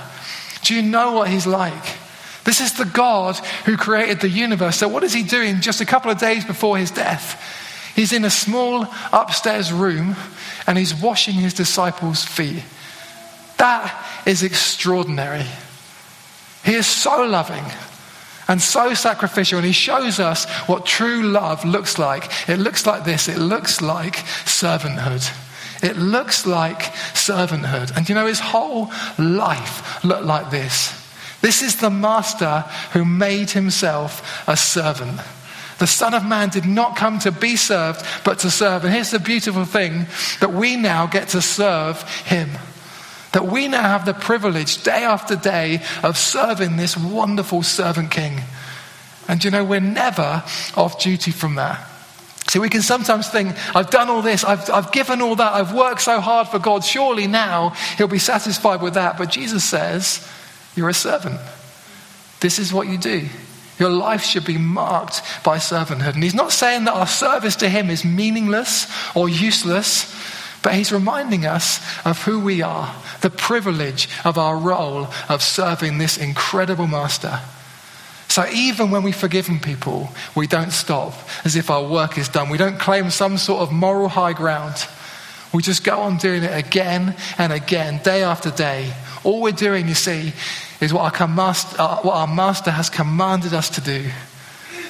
Do 0.63 0.75
you 0.75 0.83
know 0.83 1.13
what 1.13 1.31
he's 1.31 1.47
like? 1.47 1.97
This 2.45 2.61
is 2.61 2.75
the 2.75 2.85
God 2.85 3.37
who 3.65 3.79
created 3.79 4.21
the 4.21 4.29
universe. 4.29 4.77
So, 4.77 4.89
what 4.89 5.05
is 5.05 5.15
he 5.15 5.23
doing 5.23 5.63
just 5.63 5.81
a 5.81 5.87
couple 5.87 6.11
of 6.11 6.19
days 6.19 6.45
before 6.45 6.77
his 6.77 6.91
death? 6.91 7.43
He's 7.97 8.13
in 8.13 8.27
a 8.27 8.31
small 8.31 8.87
upstairs 9.11 9.73
room 9.73 10.17
and 10.67 10.77
he's 10.77 10.95
washing 10.95 11.35
his 11.35 11.55
disciples' 11.55 12.23
feet. 12.23 12.63
That 13.59 14.25
is 14.27 14.43
extraordinary. 14.43 15.47
He 16.65 16.75
is 16.75 16.87
so 16.87 17.25
loving 17.25 17.65
and 18.49 18.61
so 18.61 18.95
sacrificial, 18.95 19.59
and 19.59 19.67
he 19.67 19.73
shows 19.73 20.21
us 20.21 20.49
what 20.69 20.87
true 20.87 21.23
love 21.23 21.65
looks 21.65 21.99
like. 21.99 22.31
It 22.49 22.59
looks 22.59 22.87
like 22.87 23.05
this 23.05 23.29
it 23.29 23.39
looks 23.39 23.81
like 23.81 24.17
servanthood. 24.45 25.31
It 25.83 25.97
looks 25.97 26.47
like 26.47 26.81
servanthood. 27.15 27.97
And 27.97 28.09
you 28.09 28.15
know, 28.15 28.27
his 28.27 28.41
whole 28.41 28.91
life 29.19 30.05
looked 30.05 30.25
like 30.25 30.51
this. 30.51 31.03
This 31.43 31.63
is 31.63 31.77
the 31.77 31.91
master 31.91 32.65
who 32.93 33.05
made 33.05 33.51
himself 33.51 34.49
a 34.49 34.57
servant. 34.57 35.21
The 35.79 35.87
Son 35.87 36.15
of 36.15 36.25
Man 36.25 36.49
did 36.49 36.65
not 36.65 36.97
come 36.97 37.19
to 37.21 37.31
be 37.31 37.57
served, 37.57 38.05
but 38.25 38.39
to 38.41 38.51
serve. 38.51 38.85
And 38.85 38.95
here's 38.95 39.11
the 39.11 39.19
beautiful 39.19 39.67
thing 39.67 40.07
that 40.41 40.55
we 40.55 40.77
now 40.77 41.07
get 41.07 41.29
to 41.29 41.43
serve 41.43 42.03
him. 42.25 42.49
That 43.37 43.49
we 43.49 43.69
now 43.69 43.83
have 43.83 44.07
the 44.07 44.15
privilege, 44.15 44.83
day 44.83 45.05
after 45.05 45.37
day, 45.37 45.83
of 46.03 46.17
serving 46.17 46.79
this 46.79 46.97
wonderful 46.97 47.63
servant 47.63 48.11
king. 48.11 48.41
And 49.29 49.45
you 49.45 49.51
know, 49.51 49.63
we're 49.63 49.79
never 49.79 50.43
off 50.75 50.99
duty 50.99 51.33
from 51.33 51.57
that. 51.57 51.87
See, 52.49 52.59
we 52.61 52.71
can 52.71 52.81
sometimes 52.81 53.29
think, 53.29 53.55
I've 53.77 53.91
done 53.91 54.09
all 54.09 54.23
this, 54.23 54.43
I've, 54.43 54.71
I've 54.71 54.91
given 54.91 55.21
all 55.21 55.37
that, 55.37 55.53
I've 55.53 55.75
worked 55.75 56.01
so 56.01 56.19
hard 56.19 56.49
for 56.49 56.59
God, 56.59 56.83
surely 56.83 57.27
now 57.27 57.75
He'll 57.99 58.09
be 58.09 58.19
satisfied 58.19 58.81
with 58.81 58.95
that. 58.95 59.19
But 59.19 59.33
Jesus 59.33 59.65
says, 59.65 60.27
You're 60.75 60.89
a 60.89 60.95
servant. 60.95 61.39
This 62.41 62.59
is 62.59 62.73
what 62.73 62.89
you 62.89 62.97
do. 62.97 63.29
Your 63.79 63.91
life 63.91 64.25
should 64.25 64.47
be 64.47 64.57
marked 64.57 65.21
by 65.45 65.59
servanthood. 65.59 66.15
And 66.15 66.25
He's 66.25 66.33
not 66.33 66.53
saying 66.53 66.85
that 66.85 66.95
our 66.95 67.07
service 67.07 67.57
to 67.57 67.69
Him 67.69 67.91
is 67.91 68.03
meaningless 68.03 68.91
or 69.15 69.29
useless. 69.29 70.11
But 70.67 70.75
he's 70.75 70.91
reminding 70.91 71.47
us 71.47 71.79
of 72.05 72.21
who 72.25 72.41
we 72.41 72.61
are, 72.61 72.93
the 73.21 73.31
privilege 73.31 74.09
of 74.25 74.37
our 74.37 74.57
role 74.57 75.07
of 75.29 75.41
serving 75.41 75.99
this 75.99 76.19
incredible 76.19 76.89
master. 76.89 77.39
So 78.27 78.45
even 78.49 78.91
when 78.91 79.05
we've 79.05 79.15
forgiven 79.15 79.61
people, 79.61 80.09
we 80.35 80.49
don't 80.49 80.73
stop 80.73 81.15
as 81.45 81.55
if 81.55 81.71
our 81.71 81.87
work 81.87 82.19
is 82.19 82.29
done. 82.29 82.49
We 82.49 82.59
don't 82.59 82.81
claim 82.81 83.11
some 83.11 83.39
sort 83.39 83.61
of 83.61 83.71
moral 83.71 84.09
high 84.09 84.33
ground. 84.33 84.75
We 85.55 85.63
just 85.63 85.85
go 85.85 86.01
on 86.01 86.17
doing 86.17 86.43
it 86.43 86.53
again 86.53 87.15
and 87.39 87.53
again, 87.53 88.01
day 88.03 88.25
after 88.25 88.51
day. 88.51 88.93
All 89.23 89.43
we're 89.43 89.53
doing, 89.53 89.87
you 89.87 89.95
see, 89.95 90.33
is 90.81 90.93
what 90.93 91.21
our, 91.21 91.29
master, 91.29 91.77
uh, 91.81 92.01
what 92.01 92.17
our 92.17 92.27
master 92.27 92.73
has 92.73 92.91
commanded 92.91 93.55
us 93.55 93.71
to 93.71 93.81
do. 93.81 94.11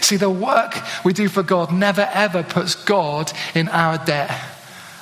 See, 0.01 0.17
the 0.17 0.31
work 0.31 0.75
we 1.05 1.13
do 1.13 1.29
for 1.29 1.43
God 1.43 1.71
never 1.71 2.09
ever 2.15 2.43
puts 2.43 2.75
God 2.75 3.31
in 3.55 3.69
our 3.69 4.03
debt. 4.03 4.55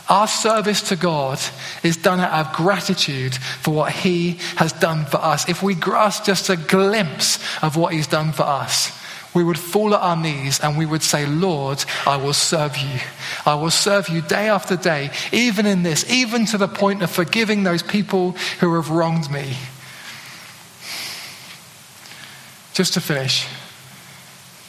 Our 0.09 0.29
service 0.29 0.89
to 0.91 0.97
God 0.97 1.41
is 1.83 1.97
done 1.97 2.21
out 2.21 2.47
of 2.47 2.53
gratitude 2.53 3.35
for 3.35 3.73
what 3.73 3.93
He 3.93 4.33
has 4.57 4.73
done 4.73 5.07
for 5.07 5.17
us. 5.17 5.49
If 5.49 5.63
we 5.63 5.75
grasp 5.75 6.25
just 6.25 6.51
a 6.51 6.57
glimpse 6.57 7.39
of 7.63 7.77
what 7.77 7.95
He's 7.95 8.07
done 8.07 8.33
for 8.33 8.43
us, 8.43 8.93
we 9.35 9.43
would 9.43 9.59
fall 9.59 9.95
at 9.95 10.01
our 10.01 10.17
knees 10.17 10.61
and 10.61 10.79
we 10.79 10.87
would 10.87 11.03
say, 11.03 11.27
Lord, 11.27 11.85
I 12.07 12.17
will 12.17 12.35
serve 12.35 12.77
you. 12.77 13.01
I 13.45 13.55
will 13.55 13.71
serve 13.71 14.09
you 14.09 14.21
day 14.21 14.49
after 14.49 14.77
day, 14.77 15.11
even 15.33 15.67
in 15.67 15.83
this, 15.83 16.09
even 16.11 16.47
to 16.47 16.59
the 16.59 16.69
point 16.69 17.03
of 17.03 17.11
forgiving 17.11 17.65
those 17.65 17.83
people 17.83 18.33
who 18.61 18.75
have 18.75 18.91
wronged 18.91 19.31
me. 19.31 19.57
Just 22.75 22.95
to 22.95 23.01
finish, 23.01 23.47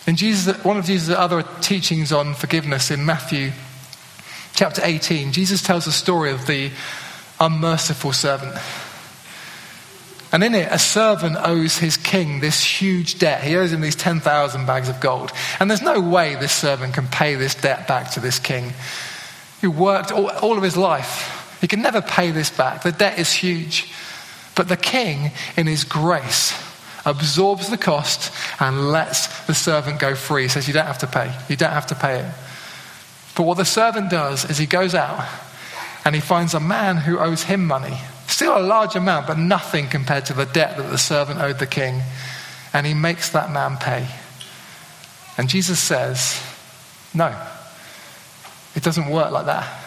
in 0.08 0.16
Jesus, 0.16 0.64
one 0.64 0.78
of 0.78 0.86
Jesus' 0.86 1.16
other 1.16 1.44
teachings 1.62 2.12
on 2.12 2.34
forgiveness 2.36 2.90
in 2.90 3.06
Matthew 3.06 3.52
chapter 4.56 4.82
18, 4.84 5.34
Jesus 5.34 5.62
tells 5.62 5.86
the 5.86 5.92
story 5.92 6.32
of 6.32 6.48
the 6.48 6.72
unmerciful 7.40 8.14
servant. 8.14 8.56
And 10.32 10.44
in 10.44 10.56
it, 10.56 10.68
a 10.72 10.80
servant 10.80 11.38
owes 11.40 11.78
his 11.78 11.98
king 11.98 12.40
this 12.40 12.62
huge 12.62 13.20
debt. 13.20 13.44
He 13.44 13.56
owes 13.56 13.72
him 13.72 13.82
these 13.82 13.96
10,000 13.96 14.66
bags 14.66 14.90
of 14.90 15.00
gold. 15.00 15.32
And 15.60 15.70
there's 15.70 15.82
no 15.82 16.02
way 16.02 16.36
this 16.36 16.52
servant 16.52 16.94
can 16.94 17.08
pay 17.08 17.36
this 17.36 17.56
debt 17.56 17.88
back 17.88 18.12
to 18.12 18.20
this 18.20 18.40
king 18.40 18.74
who 19.62 19.72
worked 19.72 20.12
all, 20.12 20.30
all 20.30 20.58
of 20.58 20.64
his 20.64 20.76
life. 20.76 21.58
He 21.62 21.68
can 21.68 21.82
never 21.82 22.02
pay 22.02 22.32
this 22.32 22.50
back. 22.50 22.84
The 22.84 22.92
debt 22.92 23.20
is 23.20 23.32
huge. 23.32 23.92
But 24.56 24.68
the 24.68 24.78
king, 24.78 25.32
in 25.58 25.68
his 25.68 25.84
grace, 25.84 26.54
absorbs 27.06 27.70
the 27.70 27.78
cost, 27.78 28.34
and 28.60 28.92
lets 28.92 29.46
the 29.46 29.54
servant 29.54 30.00
go 30.00 30.16
free. 30.16 30.44
He 30.44 30.48
says, 30.50 30.68
You 30.68 30.74
don't 30.74 30.86
have 30.86 31.00
to 31.00 31.08
pay. 31.08 31.34
You 31.50 31.56
don't 31.56 31.72
have 31.72 31.88
to 31.88 31.96
pay 31.96 32.20
it. 32.20 32.34
But 33.36 33.44
what 33.44 33.58
the 33.58 33.66
servant 33.66 34.10
does 34.10 34.50
is 34.50 34.58
he 34.58 34.66
goes 34.66 34.96
out 34.96 35.28
and 36.06 36.16
he 36.16 36.22
finds 36.22 36.54
a 36.54 36.60
man 36.60 36.98
who 36.98 37.20
owes 37.20 37.44
him 37.44 37.66
money. 37.66 37.98
Still 38.28 38.58
a 38.58 38.62
large 38.62 38.96
amount, 38.96 39.28
but 39.28 39.38
nothing 39.38 39.88
compared 39.88 40.26
to 40.28 40.34
the 40.34 40.46
debt 40.46 40.78
that 40.78 40.90
the 40.90 40.98
servant 40.98 41.40
owed 41.40 41.60
the 41.60 41.68
king. 41.68 42.02
And 42.74 42.86
he 42.86 42.94
makes 42.94 43.30
that 43.30 43.52
man 43.52 43.78
pay. 43.78 44.08
And 45.38 45.50
Jesus 45.50 45.80
says, 45.80 46.42
No, 47.14 47.36
it 48.76 48.84
doesn't 48.84 49.10
work 49.10 49.32
like 49.32 49.46
that. 49.46 49.82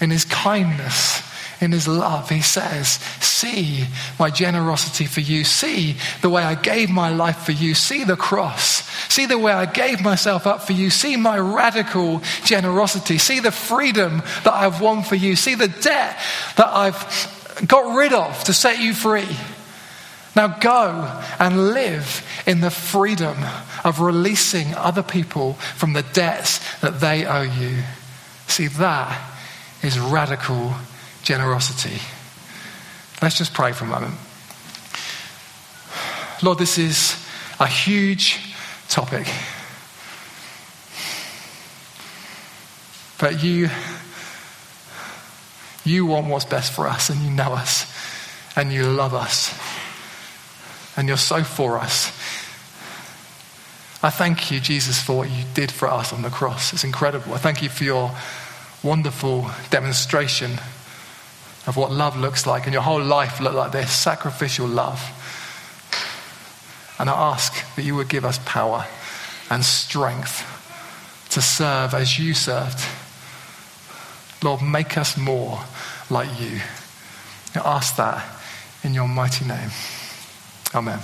In 0.00 0.10
his 0.10 0.24
kindness, 0.24 1.22
in 1.60 1.72
his 1.72 1.86
love, 1.86 2.30
he 2.30 2.40
says, 2.40 2.98
See 3.20 3.84
my 4.18 4.30
generosity 4.30 5.04
for 5.04 5.20
you. 5.20 5.44
See 5.44 5.96
the 6.22 6.30
way 6.30 6.42
I 6.42 6.54
gave 6.54 6.88
my 6.88 7.10
life 7.10 7.38
for 7.38 7.52
you. 7.52 7.74
See 7.74 8.04
the 8.04 8.16
cross. 8.16 8.88
See 9.12 9.26
the 9.26 9.38
way 9.38 9.52
I 9.52 9.66
gave 9.66 10.00
myself 10.00 10.46
up 10.46 10.62
for 10.62 10.72
you. 10.72 10.88
See 10.88 11.16
my 11.16 11.38
radical 11.38 12.22
generosity. 12.44 13.18
See 13.18 13.40
the 13.40 13.50
freedom 13.50 14.22
that 14.44 14.54
I've 14.54 14.80
won 14.80 15.02
for 15.02 15.16
you. 15.16 15.36
See 15.36 15.54
the 15.54 15.68
debt 15.68 16.18
that 16.56 16.68
I've 16.68 17.66
got 17.66 17.94
rid 17.94 18.14
of 18.14 18.44
to 18.44 18.54
set 18.54 18.80
you 18.80 18.94
free. 18.94 19.28
Now 20.34 20.48
go 20.48 21.22
and 21.38 21.74
live 21.74 22.26
in 22.46 22.60
the 22.60 22.70
freedom 22.70 23.36
of 23.84 24.00
releasing 24.00 24.74
other 24.74 25.02
people 25.02 25.54
from 25.54 25.92
the 25.92 26.02
debts 26.02 26.60
that 26.80 27.00
they 27.00 27.26
owe 27.26 27.42
you. 27.42 27.82
See, 28.46 28.68
that 28.68 29.30
is 29.82 29.98
radical 29.98 30.74
generosity. 31.22 32.00
Let's 33.22 33.36
just 33.36 33.52
pray 33.52 33.72
for 33.72 33.84
a 33.84 33.88
moment. 33.88 34.14
Lord, 36.42 36.58
this 36.58 36.78
is 36.78 37.22
a 37.58 37.66
huge 37.66 38.40
topic. 38.88 39.26
But 43.20 43.42
you, 43.44 43.68
you 45.84 46.06
want 46.06 46.28
what's 46.28 46.46
best 46.46 46.72
for 46.72 46.88
us, 46.88 47.10
and 47.10 47.20
you 47.20 47.30
know 47.30 47.52
us, 47.52 47.84
and 48.56 48.72
you 48.72 48.84
love 48.84 49.12
us, 49.12 49.54
and 50.96 51.06
you're 51.06 51.18
so 51.18 51.44
for 51.44 51.78
us. 51.78 52.06
I 54.02 54.08
thank 54.08 54.50
you, 54.50 54.60
Jesus, 54.60 55.02
for 55.02 55.18
what 55.18 55.30
you 55.30 55.44
did 55.52 55.70
for 55.70 55.86
us 55.88 56.14
on 56.14 56.22
the 56.22 56.30
cross. 56.30 56.72
It's 56.72 56.84
incredible. 56.84 57.34
I 57.34 57.38
thank 57.38 57.62
you 57.62 57.68
for 57.68 57.84
your 57.84 58.10
wonderful 58.82 59.50
demonstration 59.68 60.52
of 61.66 61.76
what 61.76 61.92
love 61.92 62.16
looks 62.16 62.46
like, 62.46 62.64
and 62.64 62.72
your 62.72 62.82
whole 62.82 63.02
life 63.02 63.40
look 63.40 63.54
like 63.54 63.72
this 63.72 63.92
sacrificial 63.92 64.66
love. 64.66 65.00
And 66.98 67.08
I 67.08 67.14
ask 67.32 67.74
that 67.76 67.82
you 67.82 67.94
would 67.96 68.08
give 68.08 68.24
us 68.24 68.38
power 68.44 68.86
and 69.50 69.64
strength 69.64 70.46
to 71.30 71.40
serve 71.40 71.94
as 71.94 72.18
you 72.18 72.34
served. 72.34 72.78
Lord, 74.42 74.62
make 74.62 74.96
us 74.98 75.16
more 75.16 75.60
like 76.08 76.28
you. 76.40 76.60
I 77.54 77.58
ask 77.76 77.96
that 77.96 78.24
in 78.82 78.94
your 78.94 79.08
mighty 79.08 79.44
name. 79.44 79.70
Amen. 80.74 81.00